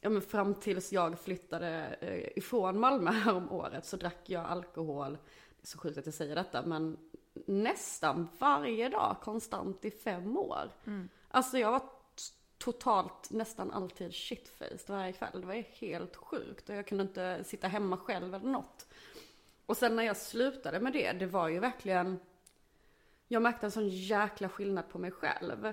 [0.00, 4.44] ja men fram tills jag flyttade eh, ifrån Malmö här om året så drack jag
[4.44, 6.96] alkohol, det är så sjukt att jag säger detta, men
[7.46, 10.70] nästan varje dag konstant i fem år.
[11.28, 11.82] Alltså jag var
[12.64, 15.40] totalt nästan alltid shitfaced varje kväll.
[15.40, 18.86] Det var helt sjukt och jag kunde inte sitta hemma själv eller något.
[19.66, 22.18] Och sen när jag slutade med det, det var ju verkligen
[23.28, 25.72] jag märkte en sån jäkla skillnad på mig själv.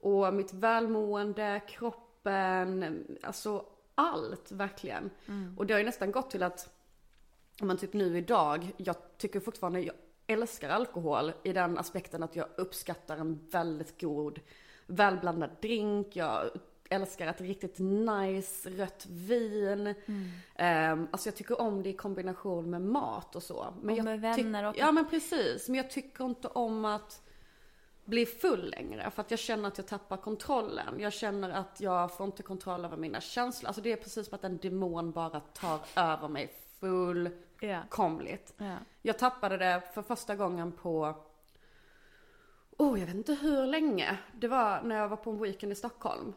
[0.00, 5.10] Och mitt välmående, kroppen, alltså allt verkligen.
[5.56, 6.74] Och det har ju nästan gått till att,
[7.60, 9.94] om man typ nu idag, jag tycker fortfarande, jag
[10.26, 14.40] älskar alkohol i den aspekten att jag uppskattar en väldigt god
[14.86, 16.50] välblandad drink, jag
[16.90, 19.94] älskar ett riktigt nice rött vin.
[20.56, 21.08] Mm.
[21.12, 23.66] alltså jag tycker om det i kombination med mat och så.
[23.82, 27.22] Men Och med vänner och- Ja men precis, men jag tycker inte om att
[28.04, 31.00] bli full längre för att jag känner att jag tappar kontrollen.
[31.00, 33.66] Jag känner att jag får inte kontroll över mina känslor.
[33.68, 38.54] Alltså det är precis som att en demon bara tar över mig fullkomligt.
[38.58, 38.76] Ja.
[39.02, 41.14] Jag tappade det för första gången på,
[42.76, 44.18] oh jag vet inte hur länge.
[44.32, 46.32] Det var när jag var på en weekend i Stockholm.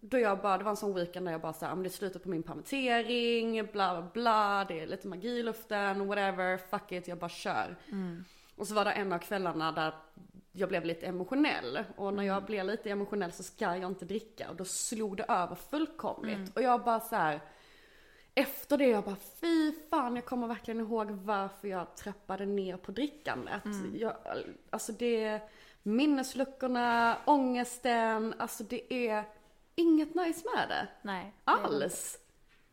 [0.00, 1.90] Då jag bara, det var en sån weekend där jag bara såhär, men det är
[1.90, 6.92] slutet på min permittering, bla bla bla, det är lite magi i luften, whatever, fuck
[6.92, 7.76] it, jag bara kör.
[8.56, 9.94] Och så var det en av kvällarna där
[10.52, 11.84] jag blev lite emotionell.
[11.96, 14.50] Och när jag blir lite emotionell så ska jag inte dricka.
[14.50, 16.56] Och då slog det över fullkomligt.
[16.56, 17.40] Och jag bara så här.
[18.34, 22.92] Efter det jag bara, fy fan, jag kommer verkligen ihåg varför jag trappade ner på
[22.92, 23.62] drickandet.
[23.94, 24.16] Jag,
[24.70, 25.40] alltså det,
[25.82, 29.24] minnesluckorna, ångesten, alltså det är
[29.74, 30.88] inget nice med det.
[31.02, 31.34] Nej.
[31.44, 31.50] det.
[31.50, 32.18] Alls.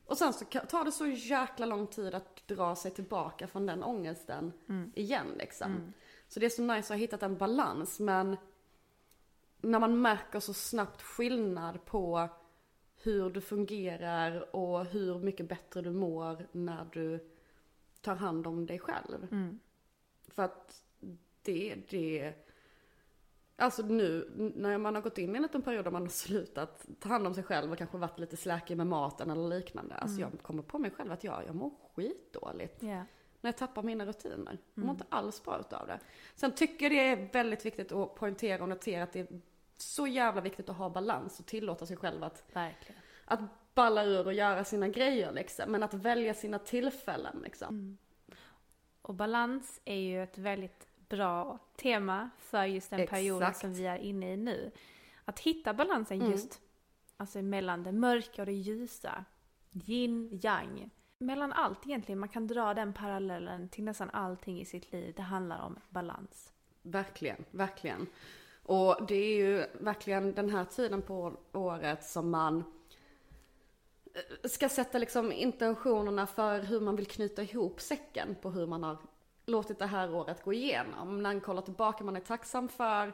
[0.05, 3.83] Och sen så tar det så jäkla lång tid att dra sig tillbaka från den
[3.83, 4.53] ångesten
[4.95, 5.93] igen liksom.
[6.27, 8.37] Så det är så nice att ha hittat en balans men
[9.61, 12.29] när man märker så snabbt skillnad på
[13.03, 17.29] hur du fungerar och hur mycket bättre du mår när du
[18.01, 19.27] tar hand om dig själv.
[20.27, 20.83] För att
[21.41, 22.33] det, det,
[23.57, 26.85] alltså nu när man har gått in i en liten period där man har slutat
[26.99, 29.95] ta hand om sig själv och kanske varit lite släkig med maten eller liknande.
[29.95, 32.83] Alltså jag kommer på mig själv att jag, jag mår skitdåligt.
[32.83, 33.05] Ja.
[33.41, 34.57] När jag tappar mina rutiner.
[34.73, 35.99] Jag mår inte alls bra utav det.
[36.35, 39.41] Sen tycker jag det är väldigt viktigt att poängtera och notera att det är
[39.77, 43.01] så jävla viktigt att ha balans och tillåta sig själv att Verkligen.
[43.25, 43.39] att
[43.73, 45.71] balla ur och göra sina grejer liksom.
[45.71, 47.97] Men att välja sina tillfällen liksom.
[49.01, 53.61] Och balans är ju ett väldigt bra tema för just den perioden Exakt.
[53.61, 54.71] som vi är inne i nu.
[55.25, 56.31] Att hitta balansen Mm.
[56.31, 56.61] just
[57.17, 59.25] alltså mellan det mörka och det ljusa.
[59.85, 60.89] Yin, yang.
[61.17, 62.19] Mellan allt egentligen.
[62.19, 65.13] Man kan dra den parallellen till nästan allting i sitt liv.
[65.15, 66.53] Det handlar om balans.
[66.81, 68.07] Verkligen, verkligen.
[68.63, 72.63] Och det är ju verkligen den här tiden på året som man
[74.13, 78.83] eh, ska sätta liksom intentionerna för hur man vill knyta ihop säcken på hur man
[78.83, 78.97] har
[79.47, 81.23] låtit det här året gå igenom.
[81.23, 83.13] När man kollar tillbaka, man är tacksam för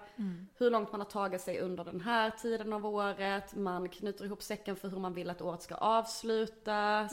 [0.57, 3.55] hur långt man har tagit sig under den här tiden av året.
[3.55, 7.11] Man knyter ihop säcken för hur man vill att året ska avslutas.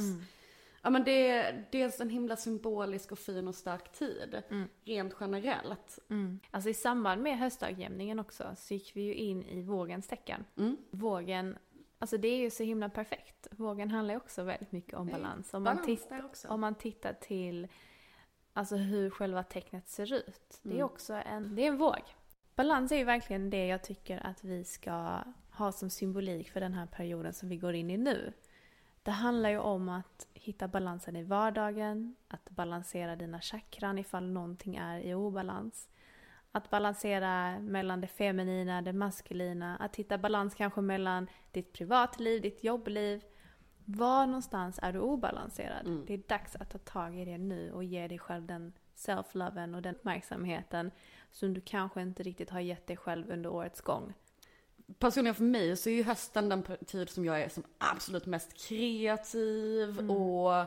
[0.82, 4.42] Ja men det är dels en himla symbolisk och fin och stark tid.
[4.84, 5.98] Rent generellt.
[6.50, 10.44] Alltså i samband med höstdagjämningen också så gick vi ju in i vågens tecken.
[10.56, 10.76] Mm.
[10.90, 11.58] Vågen,
[11.98, 13.46] alltså det är ju så himla perfekt.
[13.50, 15.54] Vågen handlar ju också väldigt mycket om balans.
[15.54, 16.08] Om man, titt-
[16.48, 17.68] om man tittar till
[18.52, 20.60] alltså hur själva tecknet ser ut.
[20.62, 20.86] Det är Mm.
[20.86, 22.02] också en, det är en våg.
[22.56, 25.18] Balans är ju verkligen det jag tycker att vi ska
[25.50, 28.32] ha som symbolik för den här perioden som vi går in i nu.
[29.02, 34.76] Det handlar ju om att hitta balansen i vardagen, att balansera dina chakran ifall någonting
[34.76, 35.88] är i obalans.
[36.52, 42.64] Att balansera mellan det feminina, det maskulina, att hitta balans kanske mellan ditt privatliv, ditt
[42.64, 43.22] jobbliv.
[43.96, 46.04] Var någonstans är du obalanserad?
[46.06, 49.74] Det är dags att ta tag i det nu och ge dig själv den self-loven
[49.74, 50.90] och den uppmärksamheten
[51.30, 54.14] som du kanske inte riktigt har gett dig själv under årets gång.
[54.98, 58.68] Personligen för mig så är ju hösten den tid som jag är som absolut mest
[58.68, 60.66] kreativ och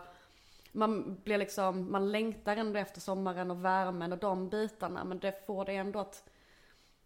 [0.71, 5.45] man blir liksom, man längtar ändå efter sommaren och värmen och de bitarna men det
[5.45, 6.29] får det ändå att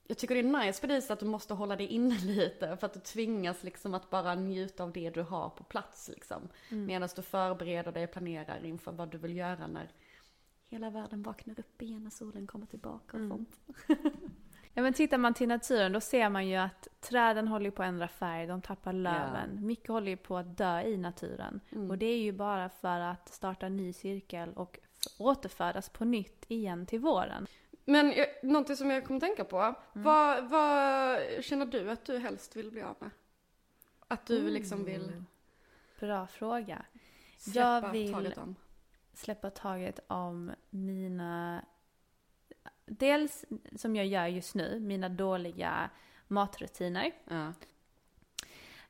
[0.08, 2.78] jag tycker det är nice för dig så att du måste hålla dig inne lite
[2.78, 6.50] för att du tvingas liksom att bara njuta av det du har på plats liksom.
[6.70, 9.92] Medan du förbereder dig och planerar inför vad du vill göra när
[10.70, 13.60] hela världen vaknar upp igen när solen kommer tillbaka och sånt.
[14.74, 17.88] Ja, men tittar man till naturen då ser man ju att träden håller på att
[17.88, 19.66] ändra färg, de tappar löven.
[19.66, 21.60] Mycket håller ju på att dö i naturen.
[21.90, 24.80] Och det är ju bara för att starta en ny cirkel och
[25.18, 27.48] återföras på nytt igen till våren.
[27.90, 29.76] Men jag, någonting som jag kommer tänka på.
[29.94, 33.10] Vad, vad känner du att du helst vill bli av med?
[34.08, 35.24] Att du liksom vill
[36.00, 36.86] Bra fråga.
[37.38, 38.56] släppa Jag vill- taget om?
[39.14, 41.66] Släppa taget om mina...
[42.86, 43.46] Dels,
[43.76, 45.90] som jag gör just nu, mina dåliga
[46.28, 47.12] matrutiner.
[47.28, 47.54] Ja.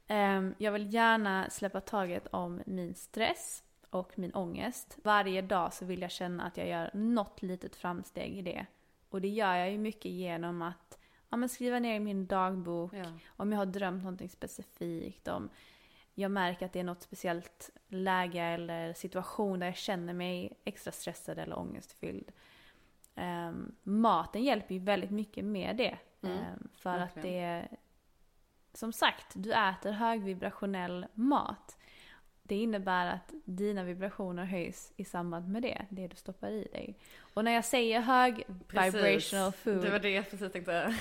[0.08, 4.98] Ehm, jag vill gärna släppa taget om min stress och min ångest.
[5.04, 8.66] Varje dag så vill jag känna att jag gör något litet framsteg i det.
[9.10, 12.94] Och det gör jag ju mycket genom att ja, men skriva ner i min dagbok
[12.94, 13.06] Ja.
[13.28, 15.50] om jag har drömt någonting specifikt, om
[16.14, 20.92] jag märker att det är något speciellt läge eller situation där jag känner mig extra
[20.92, 22.32] stressad eller ångestfylld.
[23.16, 25.98] Ehm, maten hjälper ju väldigt mycket med det.
[26.22, 27.34] Mm, Ehm, för att verkligen.
[27.34, 27.78] det är,
[28.74, 31.77] som sagt, du äter högvibrationell mat.
[32.48, 36.96] Det innebär att dina vibrationer höjs i samband med det, det du stoppar i dig.
[37.20, 40.96] Och när jag säger hög vibrational food, Det var det jag precis tänkte.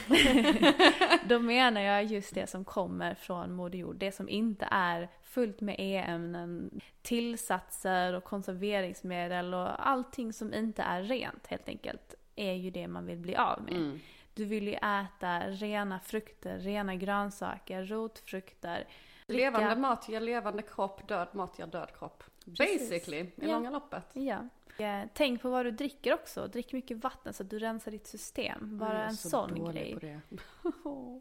[1.29, 3.97] då menar jag just det som kommer från Moder Jord.
[3.97, 11.03] Det som inte är fullt med e-ämnen, tillsatser och konserveringsmedel och allting som inte är
[11.03, 13.75] rent helt enkelt är ju det man vill bli av med.
[13.75, 14.01] Mm.
[14.35, 18.87] Du vill ju äta rena frukter, rena grönsaker, rotfrukter.
[19.27, 22.25] Dricka- Levande mat ger levande kropp, död mat ger död kropp.
[22.45, 22.91] Precis.
[22.91, 23.47] Basically, i Ja.
[23.53, 24.05] långa loppet.
[24.13, 24.39] Ja.
[24.79, 26.47] Eh, Tänk på vad du dricker också.
[26.47, 28.79] Drick mycket vatten så att du rensar ditt system.
[28.79, 29.95] Bara en så sån grej.
[29.95, 30.21] på det.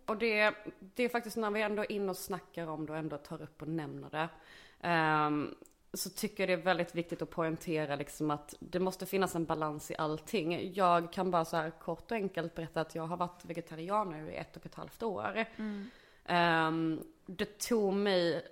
[0.12, 2.98] och det, det är faktiskt när vi ändå är inne och snackar om det och
[2.98, 4.30] ändå tar upp och nämner det.
[4.82, 5.56] ehm,
[5.94, 9.46] så tycker jag det är väldigt viktigt att poängtera liksom att det måste finnas en
[9.46, 10.74] balans i allting.
[10.74, 14.32] Jag kan bara så här kort och enkelt berätta att jag har varit vegetarian nu
[14.32, 15.46] i ett och ett halvt år.
[16.26, 18.48] Ehm, det tog mig,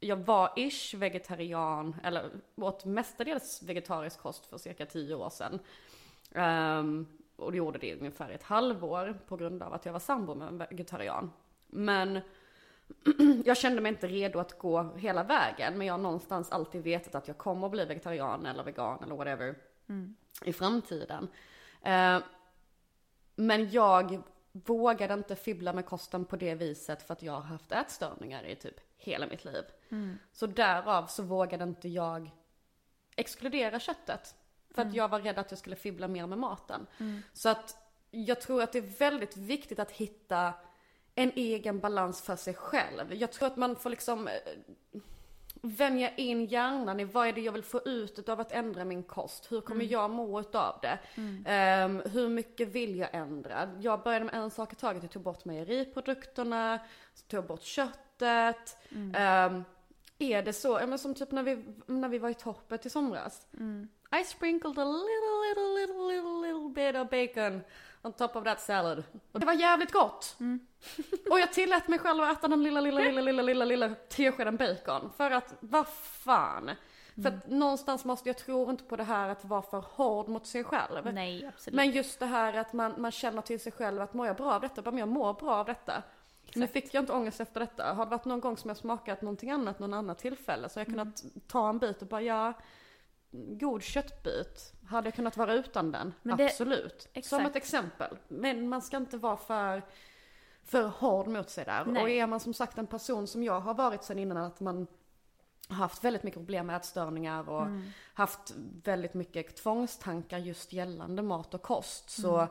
[0.00, 5.58] jag var ish vegetarian, eller åt mestadels vegetarisk kost för cirka tio år sedan.
[6.34, 10.00] Ehm, och det gjorde det i ungefär ett halvår på grund av att jag var
[10.00, 11.30] sambo med en vegetarian.
[11.66, 12.20] Men
[13.44, 15.78] jag kände mig inte redo att gå hela vägen.
[15.78, 19.16] Men jag har någonstans alltid vetat att jag kommer att bli vegetarian eller vegan eller
[19.16, 19.54] whatever
[20.44, 21.28] i framtiden.
[21.82, 22.18] Eh,
[23.36, 27.72] men jag vågade inte fibbla med kosten på det viset för att jag har haft
[27.72, 29.64] ätstörningar i typ hela mitt liv.
[30.32, 32.30] Så därav så vågade inte jag
[33.16, 34.34] exkludera köttet.
[34.70, 36.86] För att jag var rädd att jag skulle fibbla mer med maten.
[37.32, 37.76] Så att
[38.10, 40.52] jag tror att det är väldigt viktigt att hitta
[41.14, 43.14] en egen balans för sig själv.
[43.14, 44.34] Jag tror att man får liksom eh,
[45.62, 49.02] vänja in hjärnan i vad är det jag vill få ut av att ändra min
[49.02, 49.52] kost?
[49.52, 50.98] Hur kommer jag må utav det?
[51.46, 53.70] Ehm, hur mycket vill jag ändra?
[53.80, 55.02] Jag började med en sak i taget.
[55.02, 56.78] Jag tog bort mejeriprodukterna,
[57.28, 58.76] tog bort köttet.
[59.14, 59.64] Ehm,
[60.18, 63.46] är det så, men som typ när vi, när vi var i torpet i somras.
[64.20, 67.60] I sprinkled a little, little, little, little, little bit of bacon
[68.02, 69.04] on top of that salad.
[69.32, 70.36] Och det var jävligt gott.
[71.30, 74.56] Och jag tillät mig själv att äta den lilla, lilla, lilla, lilla, lilla, lilla teskeden
[74.56, 75.10] bacon.
[75.16, 76.70] För att, vad fan.
[77.22, 80.46] För att någonstans måste, jag tror inte på det här att vara för hård mot
[80.46, 81.14] sig själv.
[81.14, 81.76] Nej, absolut.
[81.76, 84.52] Men just det här att man, man känner till sig själv att mår jag bra
[84.52, 84.82] av detta?
[84.82, 86.02] Bara, men jag mår bra av detta.
[86.54, 87.92] Nu fick jag inte ångest efter detta.
[87.92, 90.80] Har det varit någon gång som jag smakat någonting annat någon annat tillfälle så har
[90.80, 92.52] jag kunnat ta en bit och bara ja,
[93.30, 94.72] god köttbit.
[94.86, 96.14] Hade jag kunnat vara utan den?
[96.22, 97.02] Det- Absolut.
[97.02, 97.46] Som Exakt.
[97.50, 98.16] ett exempel.
[98.28, 99.82] Men man ska inte vara för,
[100.64, 101.84] för hård mot sig där.
[101.84, 102.02] Nej.
[102.02, 104.86] Och är man som sagt en person som jag har varit sen innan att man
[105.68, 107.66] har haft väldigt mycket problem med ätstörningar och
[108.14, 108.52] haft
[108.84, 112.48] väldigt mycket tvångstankar just gällande mat och kost så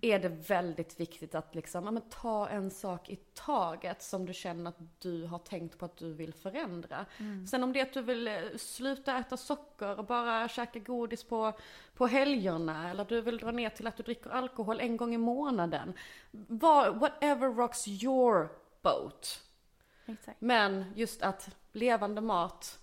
[0.00, 4.34] är det väldigt viktigt att liksom, ja, men ta en sak i taget som du
[4.34, 7.06] känner att du har tänkt på att du vill förändra.
[7.50, 11.24] Sen om det är att du vill eh, sluta äta socker och bara käka godis
[11.24, 11.52] på,
[11.94, 15.18] på helgerna eller du vill dra ner till att du dricker alkohol en gång i
[15.18, 15.92] månaden.
[16.30, 18.48] Var, whatever rocks your
[18.82, 19.44] boat.
[20.06, 20.40] Exakt.
[20.40, 22.78] Men just att levande mat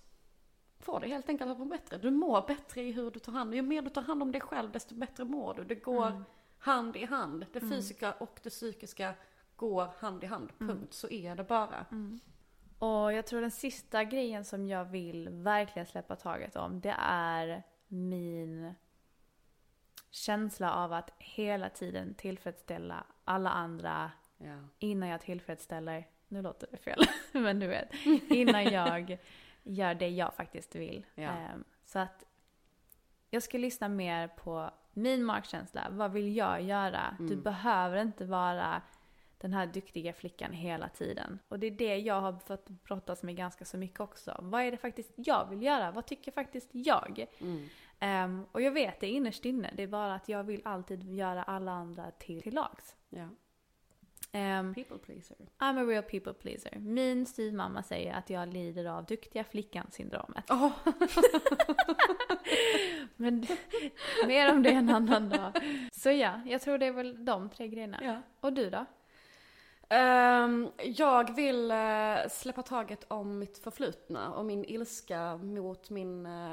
[0.80, 1.98] får dig helt enkelt att må bättre.
[1.98, 4.32] Du mår bättre i hur du tar hand om Ju mer du tar hand om
[4.32, 5.64] dig själv desto bättre mår du.
[5.64, 6.24] Det går
[6.58, 7.46] hand i hand.
[7.52, 9.14] Det fysiska och det psykiska
[9.56, 10.52] går hand i hand.
[10.58, 10.92] Punkt.
[10.94, 11.86] Så är det bara.
[12.78, 17.62] Och jag tror den sista grejen som jag vill verkligen släppa taget om, det är
[17.88, 18.74] min
[20.10, 24.58] känsla av att hela tiden tillfredsställa alla andra Ja.
[24.78, 27.00] innan jag tillfredsställer, nu låter det fel,
[27.32, 27.88] men du vet,
[28.30, 29.18] innan jag
[29.62, 31.06] gör det jag faktiskt vill.
[31.14, 31.22] Ja.
[31.30, 32.24] Ehm, Så att
[33.30, 35.86] jag ska lyssna mer på min magkänsla.
[35.90, 37.16] Vad vill jag göra?
[37.18, 38.82] Du behöver inte vara
[39.38, 41.38] den här duktiga flickan hela tiden.
[41.48, 44.38] Och det är det jag har fått brottas med ganska så mycket också.
[44.42, 45.90] Vad är det faktiskt jag vill göra?
[45.90, 47.26] Vad tycker faktiskt jag?
[47.98, 49.70] Ehm, och jag vet det innerst inne.
[49.76, 52.96] Det är bara att jag vill alltid göra alla andra till, till lags.
[53.08, 53.28] ja.
[54.32, 55.36] Ehm, People pleaser.
[55.58, 56.78] I'm a real people pleaser.
[56.78, 60.50] Min styvmamma säger att jag lider av duktiga flickan-syndromet.
[60.50, 60.70] Oh.
[63.16, 63.46] Men
[64.26, 65.52] mer om det en annan dag.
[65.92, 67.98] Så ja, jag tror det är väl de tre grejerna.
[68.02, 68.22] Ja.
[68.40, 68.84] Och du då?
[69.88, 76.52] Ehm, jag vill eh, släppa taget om mitt förflutna och min ilska mot min eh,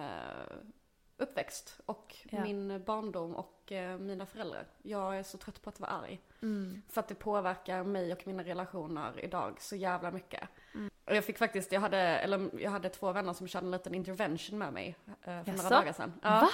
[1.18, 2.42] uppväxt och Ja.
[2.44, 4.66] min barndom och eh, mina föräldrar.
[4.82, 6.22] Jag är så trött på att vara arg.
[6.42, 6.82] Mm.
[6.90, 10.50] För att det påverkar mig och mina relationer idag så jävla mycket.
[10.74, 10.92] Mm.
[11.06, 13.96] Och jag fick faktiskt, jag hade, eller jag hade två vänner som körde en liten
[13.96, 15.64] intervention med mig eh, för Jaså?
[15.64, 16.14] några dagar sedan.
[16.24, 16.50] Va?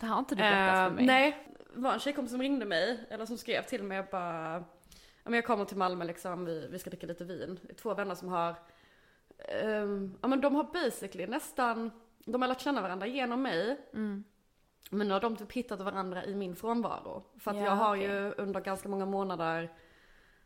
[0.00, 1.06] Det har inte du berättat för Eh, mig.
[1.06, 4.64] Nej, det var en tjejkompis som ringde mig, eller som skrev till mig och bara,
[5.24, 7.58] ja jag kommer till Malmö liksom, vi, vi ska dricka lite vin.
[7.82, 8.54] Två vänner som har,
[9.38, 11.90] ehm, ja men de har basically nästan,
[12.32, 13.80] de har lärt känna varandra genom mig.
[13.94, 14.24] Mm.
[14.90, 17.24] Men nu har de typ hittat varandra i min frånvaro.
[17.38, 18.06] För att Ja, jag har okej.
[18.06, 19.72] ju under ganska många månader,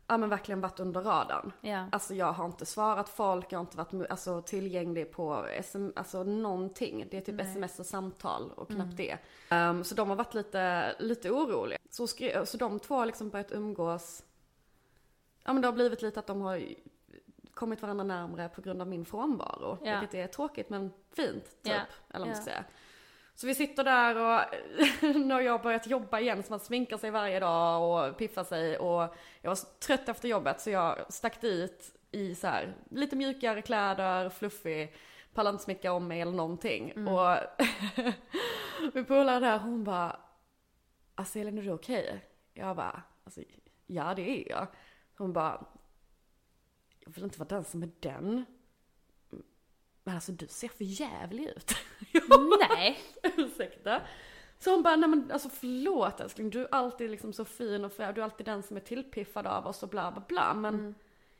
[0.07, 1.51] ja men verkligen varit under radarn.
[1.61, 1.85] Ja.
[1.91, 6.23] Alltså jag har inte svarat folk, jag har inte varit alltså, tillgänglig på SM, alltså
[6.23, 7.07] någonting.
[7.11, 7.45] Det är typ Nej.
[7.45, 9.17] sms och samtal och knappt det.
[9.49, 11.77] Ehm, så de har varit lite, lite oroliga.
[11.89, 14.23] Så, skri- så de två har liksom börjat umgås.
[15.45, 16.61] Ja men det har blivit lite att de har
[17.53, 19.77] kommit varandra närmare på grund av min frånvaro.
[19.83, 19.99] Ja.
[19.99, 21.73] Vilket är tråkigt men fint typ.
[21.73, 21.79] Ja.
[22.13, 22.63] Eller man ska säga.
[23.35, 24.41] Så vi sitter där och
[25.01, 28.77] nu har jag börjat jobba igen så man sminkar sig varje dag och piffar sig
[28.77, 33.15] och jag var så trött efter jobbet så jag stack dit i så här lite
[33.15, 34.95] mjukare kläder, fluffig,
[35.33, 37.07] pallade inte sminka om mig eller någonting.
[37.07, 37.37] Och
[38.93, 40.19] min polare där hon bara,
[41.15, 42.25] alltså Elin är du okej?
[42.53, 43.41] Jag bara, alltså
[43.85, 44.67] ja det är jag.
[45.17, 45.65] Hon bara,
[47.05, 48.45] jag vill inte vara den som är den.
[50.03, 51.75] Men alltså du ser för jävlig ut.
[52.69, 52.99] Nej.
[53.37, 54.01] Ursäkta.
[54.59, 57.93] Så hon bara, nej men alltså förlåt älskling, du är alltid liksom så fin och
[57.93, 60.53] frä, du är alltid den som är tillpiffad av oss och bla bla bla.
[60.53, 60.95] Men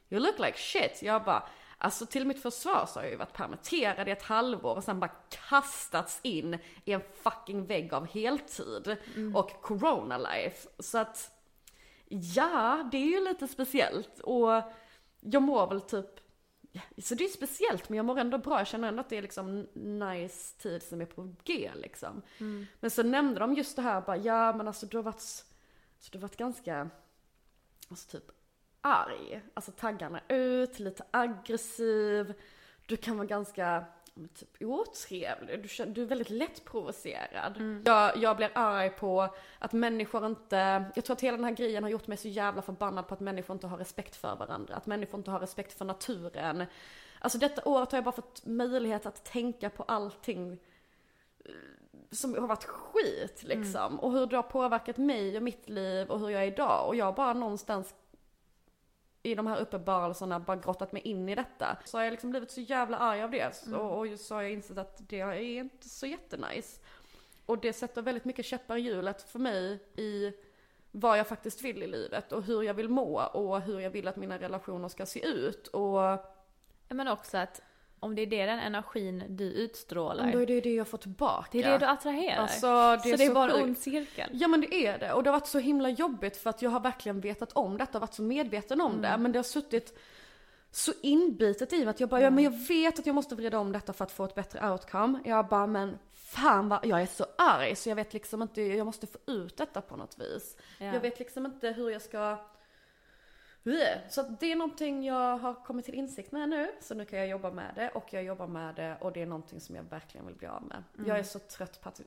[0.10, 1.04] you look like shit.
[1.04, 4.76] Jag bara, alltså till mitt försvar så har jag ju varit permitterad i ett halvår
[4.76, 5.12] och sen bara
[5.50, 8.98] kastats in i en fucking vägg av heltid
[9.36, 10.68] och corona life.
[10.80, 11.32] Så att,
[12.08, 14.64] ja, det är ju lite speciellt och
[15.24, 16.20] jag mår väl typ
[16.98, 19.22] så det är speciellt men jag mår ändå bra, jag känner ändå att det är
[19.22, 22.22] liksom nice tid som är på G liksom.
[22.80, 26.12] Men så nämnde de just det här bara, ja men alltså du har varit, så
[26.12, 26.90] du har varit ganska,
[27.90, 28.32] alltså typ
[28.82, 29.42] arg.
[29.54, 32.34] Alltså taggarna ut, lite aggressiv.
[32.86, 35.64] Du kan vara ganska men typ otrevlig.
[35.78, 37.82] Du, du är väldigt lättprovocerad.
[37.86, 41.84] Jag, jag blir arg på att människor inte, jag tror att hela den här grejen
[41.84, 44.76] har gjort mig så jävla förbannad på att människor inte har respekt för varandra.
[44.76, 46.66] Att människor inte har respekt för naturen.
[47.20, 50.60] Alltså detta året har jag bara fått möjlighet att tänka på allting
[51.46, 51.52] eh,
[52.12, 54.00] som har varit skit liksom.
[54.00, 56.88] Och hur det har påverkat mig och mitt liv och hur jag är idag.
[56.88, 57.96] Och jag bara någonstans
[59.24, 61.78] i de här uppenbarelserna bara grottat mig in i detta.
[61.86, 63.56] Så har jag liksom blivit så jävla arg av det.
[63.56, 66.82] Så, och så har jag insett att det är inte så jättenice.
[67.46, 70.34] Och det sätter väldigt mycket käppar i hjulet för mig i
[70.92, 74.08] vad jag faktiskt vill i livet och hur jag vill må och hur jag vill
[74.08, 75.68] att mina relationer ska se ut.
[75.68, 76.20] Och
[76.90, 77.62] Men också att
[78.04, 80.32] om det är det den energin du utstrålar.
[80.32, 81.48] då är det ju det jag får tillbaka.
[81.52, 82.42] Det är det du attraherar.
[82.42, 84.30] Alltså, det är så det är så bara en ond cirkel.
[84.34, 86.70] Ja men det är det och det har varit så himla jobbigt för att jag
[86.70, 90.00] har verkligen vetat om detta och varit så medveten om det men det har suttit
[90.72, 93.60] så inbitet i mig att jag bara, ja men jag vet att jag måste vrida
[93.60, 95.20] om detta för att få ett bättre outcome.
[95.26, 98.86] Jag bara, men fan vad, jag är så arg så jag vet liksom inte, jag
[98.86, 100.58] måste få ut detta på något vis.
[100.80, 100.86] Ja.
[100.86, 102.38] Jag vet liksom inte hur jag ska.
[104.10, 107.28] Så det är någonting jag har kommit till insikt med nu, så nu kan jag
[107.28, 110.28] jobba med det och jag jobbar med det och det är någonting som jag verkligen
[110.28, 110.84] vill bli av med.
[111.08, 112.02] Jag är så trött på att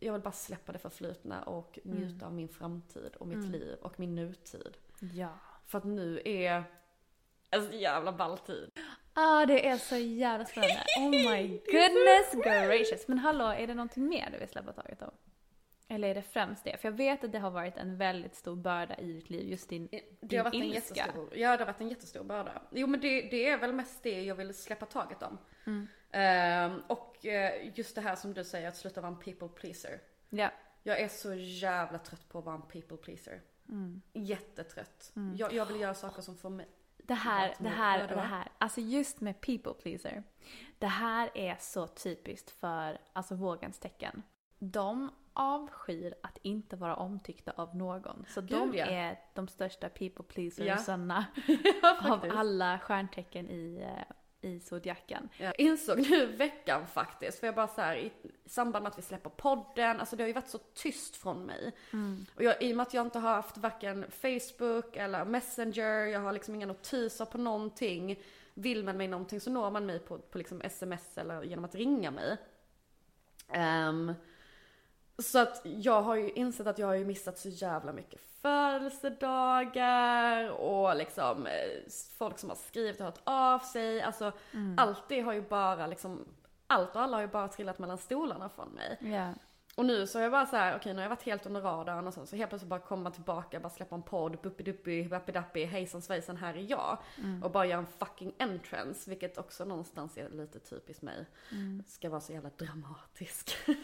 [0.00, 4.00] jag vill bara släppa det förflutna och njuta av min framtid och mitt liv och
[4.00, 4.76] min nutid.
[5.14, 5.28] Ja.
[5.66, 6.64] För att nu är
[7.50, 8.70] en jävla ball tid.
[9.14, 10.84] Ah, det är så jävla spännande.
[10.98, 13.08] Oh my goodness gracious.
[13.08, 15.10] Men hallå, är det någonting mer du vill släppa taget om?
[15.88, 16.76] Eller är det främst det?
[16.76, 19.68] För jag vet att det har varit en väldigt stor börda i ditt liv, just
[19.68, 19.88] din,
[20.20, 20.94] Det har varit en ilska.
[20.94, 22.62] jättestor, ja det har varit en jättestor börda.
[22.70, 25.38] Jo men det, det är väl mest det jag vill släppa taget om.
[26.10, 30.00] Ehm, och eh, just det här som du säger, att sluta vara en people pleaser.
[30.28, 30.50] Ja.
[30.82, 33.40] Jag är så jävla trött på att vara en people pleaser.
[33.68, 34.02] Mm.
[34.12, 35.12] Jättetrött.
[35.36, 36.68] Jag, jag vill göra saker som får mig...
[36.96, 38.48] Det här, det här, det här.
[38.58, 40.22] Alltså just med people pleaser.
[40.78, 44.22] Det här är så typiskt för alltså vågens tecken.
[44.58, 48.24] De avskyr att inte vara omtyckta av någon.
[48.28, 48.86] Så de Gud, ja.
[48.86, 51.26] är de största people pleasersarna
[51.82, 55.28] Ja, av alla stjärntecken i, eh, i zodiaken.
[55.38, 58.12] Jag insåg nu veckan faktiskt, för jag bara så här, i
[58.46, 61.72] samband med att vi släpper podden, alltså det har ju varit så tyst från mig.
[62.34, 66.20] Och jag, i och med att jag inte har haft varken Facebook eller Messenger, jag
[66.20, 68.22] har liksom inga notiser på någonting.
[68.54, 71.74] Vill man mig någonting så når man mig på, på liksom sms eller genom att
[71.74, 72.36] ringa mig.
[73.48, 74.14] Ehm,
[75.22, 80.50] Så att jag har ju insett att jag har ju missat så jävla mycket födelsedagar
[80.50, 81.52] och liksom eh,
[82.18, 84.02] folk som har skrivit och hört av sig.
[84.02, 84.32] Alltså
[84.76, 86.24] allt det har ju bara liksom,
[86.66, 88.98] allt och alla har ju bara trillat mellan stolarna från mig.
[89.00, 89.32] Ja.
[89.76, 91.60] Och nu så är jag bara så här, okej nu har jag varit helt under
[91.60, 95.64] radarn och så, så helt plötsligt bara komma tillbaka, bara släppa en podd, buppiduppi, bappidappi,
[95.64, 96.98] hejsan svejsan, här är jag.
[97.42, 101.26] Och bara göra en fucking entrance, vilket också någonstans är lite typiskt mig.
[101.86, 103.56] Ska vara så jävla dramatisk.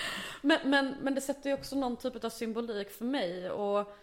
[0.42, 3.96] men, men, men det sätter ju också någon typ av symbolik för mig och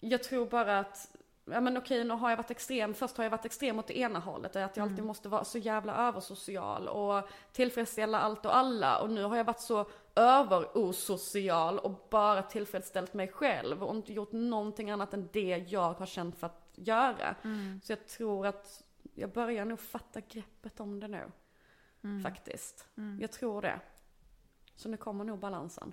[0.00, 2.94] jag tror bara att Ja men okej, nu har jag varit extrem.
[2.94, 4.56] Först har jag varit extrem åt det ena hållet.
[4.56, 8.98] Att jag alltid måste vara så jävla översocial och tillfredsställa allt och alla.
[8.98, 13.84] Och nu har jag varit så överosocial och bara tillfredsställt mig själv.
[13.84, 17.34] Och inte gjort någonting annat än det jag har känt för att göra.
[17.82, 18.82] Så jag tror att
[19.14, 21.30] jag börjar nog fatta greppet om det nu.
[22.22, 22.86] Faktiskt.
[23.20, 23.80] Jag tror det.
[24.80, 25.92] Så nu kommer nog balansen.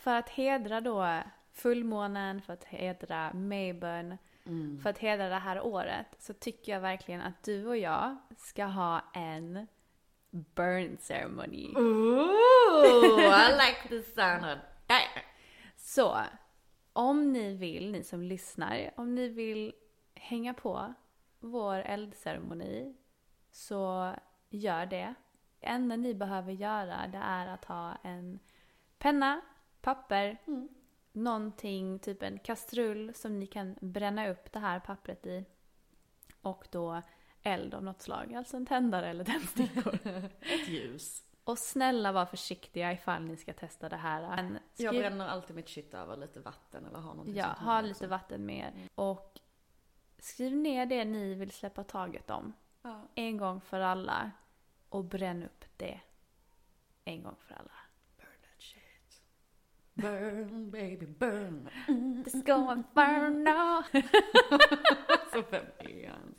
[0.00, 4.18] För att hedra då fullmånen, för att hedra Mayburn,
[4.82, 8.64] för att hedra det här året så tycker jag verkligen att du och jag ska
[8.64, 9.66] ha en
[10.30, 11.74] burn ceremony.
[11.76, 15.24] Ooh, I like the sound of that.
[15.76, 16.16] Så,
[16.92, 19.74] om ni vill, ni som lyssnar, om ni vill
[20.14, 20.94] hänga på
[21.40, 22.96] vår eldceremoni
[23.50, 24.14] så
[24.50, 25.14] gör det.
[25.64, 28.38] Enda ni behöver göra det är att ha en
[28.98, 29.40] penna,
[29.80, 30.38] papper,
[31.12, 35.44] någonting, typ en kastrull som ni kan bränna upp det här pappret i.
[36.42, 37.02] Och då
[37.42, 39.94] eld av något slag, alltså en tändare eller tändstickor.
[40.40, 41.24] Ett ljus.
[41.44, 44.36] och snälla var försiktiga ifall ni ska testa det här.
[44.42, 47.80] Men Jag skriv- bränner alltid mitt shit över lite vatten eller har någonting Ja, ha
[47.80, 48.06] lite också.
[48.06, 48.88] vatten med er.
[48.94, 49.40] Och
[50.18, 52.52] skriv ner det ni vill släppa taget om.
[52.82, 53.00] Ja.
[53.14, 54.30] En gång för alla.
[54.94, 56.00] Och bränn upp det.
[57.04, 57.72] En gång för alla.
[58.16, 59.22] Burn that shit.
[59.94, 61.68] Burn baby burn.
[61.86, 63.82] Let's go inferno!
[65.32, 66.34] Så vem är han?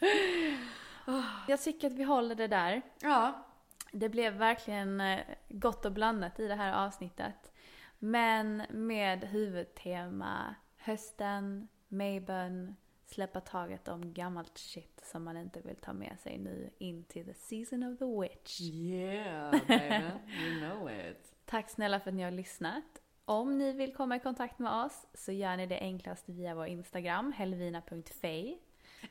[1.47, 2.81] Jag tycker att vi håller det där.
[3.01, 3.45] Ja.
[3.91, 7.53] Det blev verkligen eh, gott och blandat i det här avsnittet.
[7.99, 12.75] Men med huvudtema hösten, Mayburn,
[13.05, 17.33] släppa taget om gammalt shit som man inte vill ta med sig nu into the
[17.33, 18.61] season of the witch.
[18.61, 21.33] Yeah baby, you know it.
[21.45, 23.01] Tack snälla för att ni har lyssnat.
[23.25, 26.67] Om ni vill komma i kontakt med oss så gör ni det enklast via vår
[26.67, 28.61] Instagram, helvina.fej.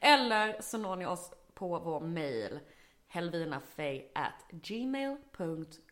[0.00, 2.60] Eller så når ni oss på vår mail
[4.50, 5.90] gmail.com.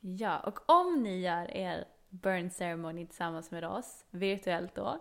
[0.00, 5.00] Ja, och om ni gör er burn ceremony tillsammans med oss, virtuellt då,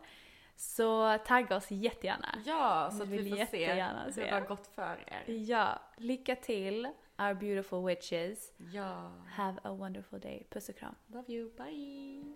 [0.56, 2.42] så tagga oss jättegärna.
[2.46, 5.24] Ja, så att vi får se hur det har gått för er.
[5.28, 6.86] Ja, lycka till,
[7.18, 8.54] our beautiful witches.
[8.58, 9.12] Ja.
[9.28, 10.48] Have a wonderful day.
[10.50, 10.96] Puss och kram.
[11.08, 12.36] Love you, bye.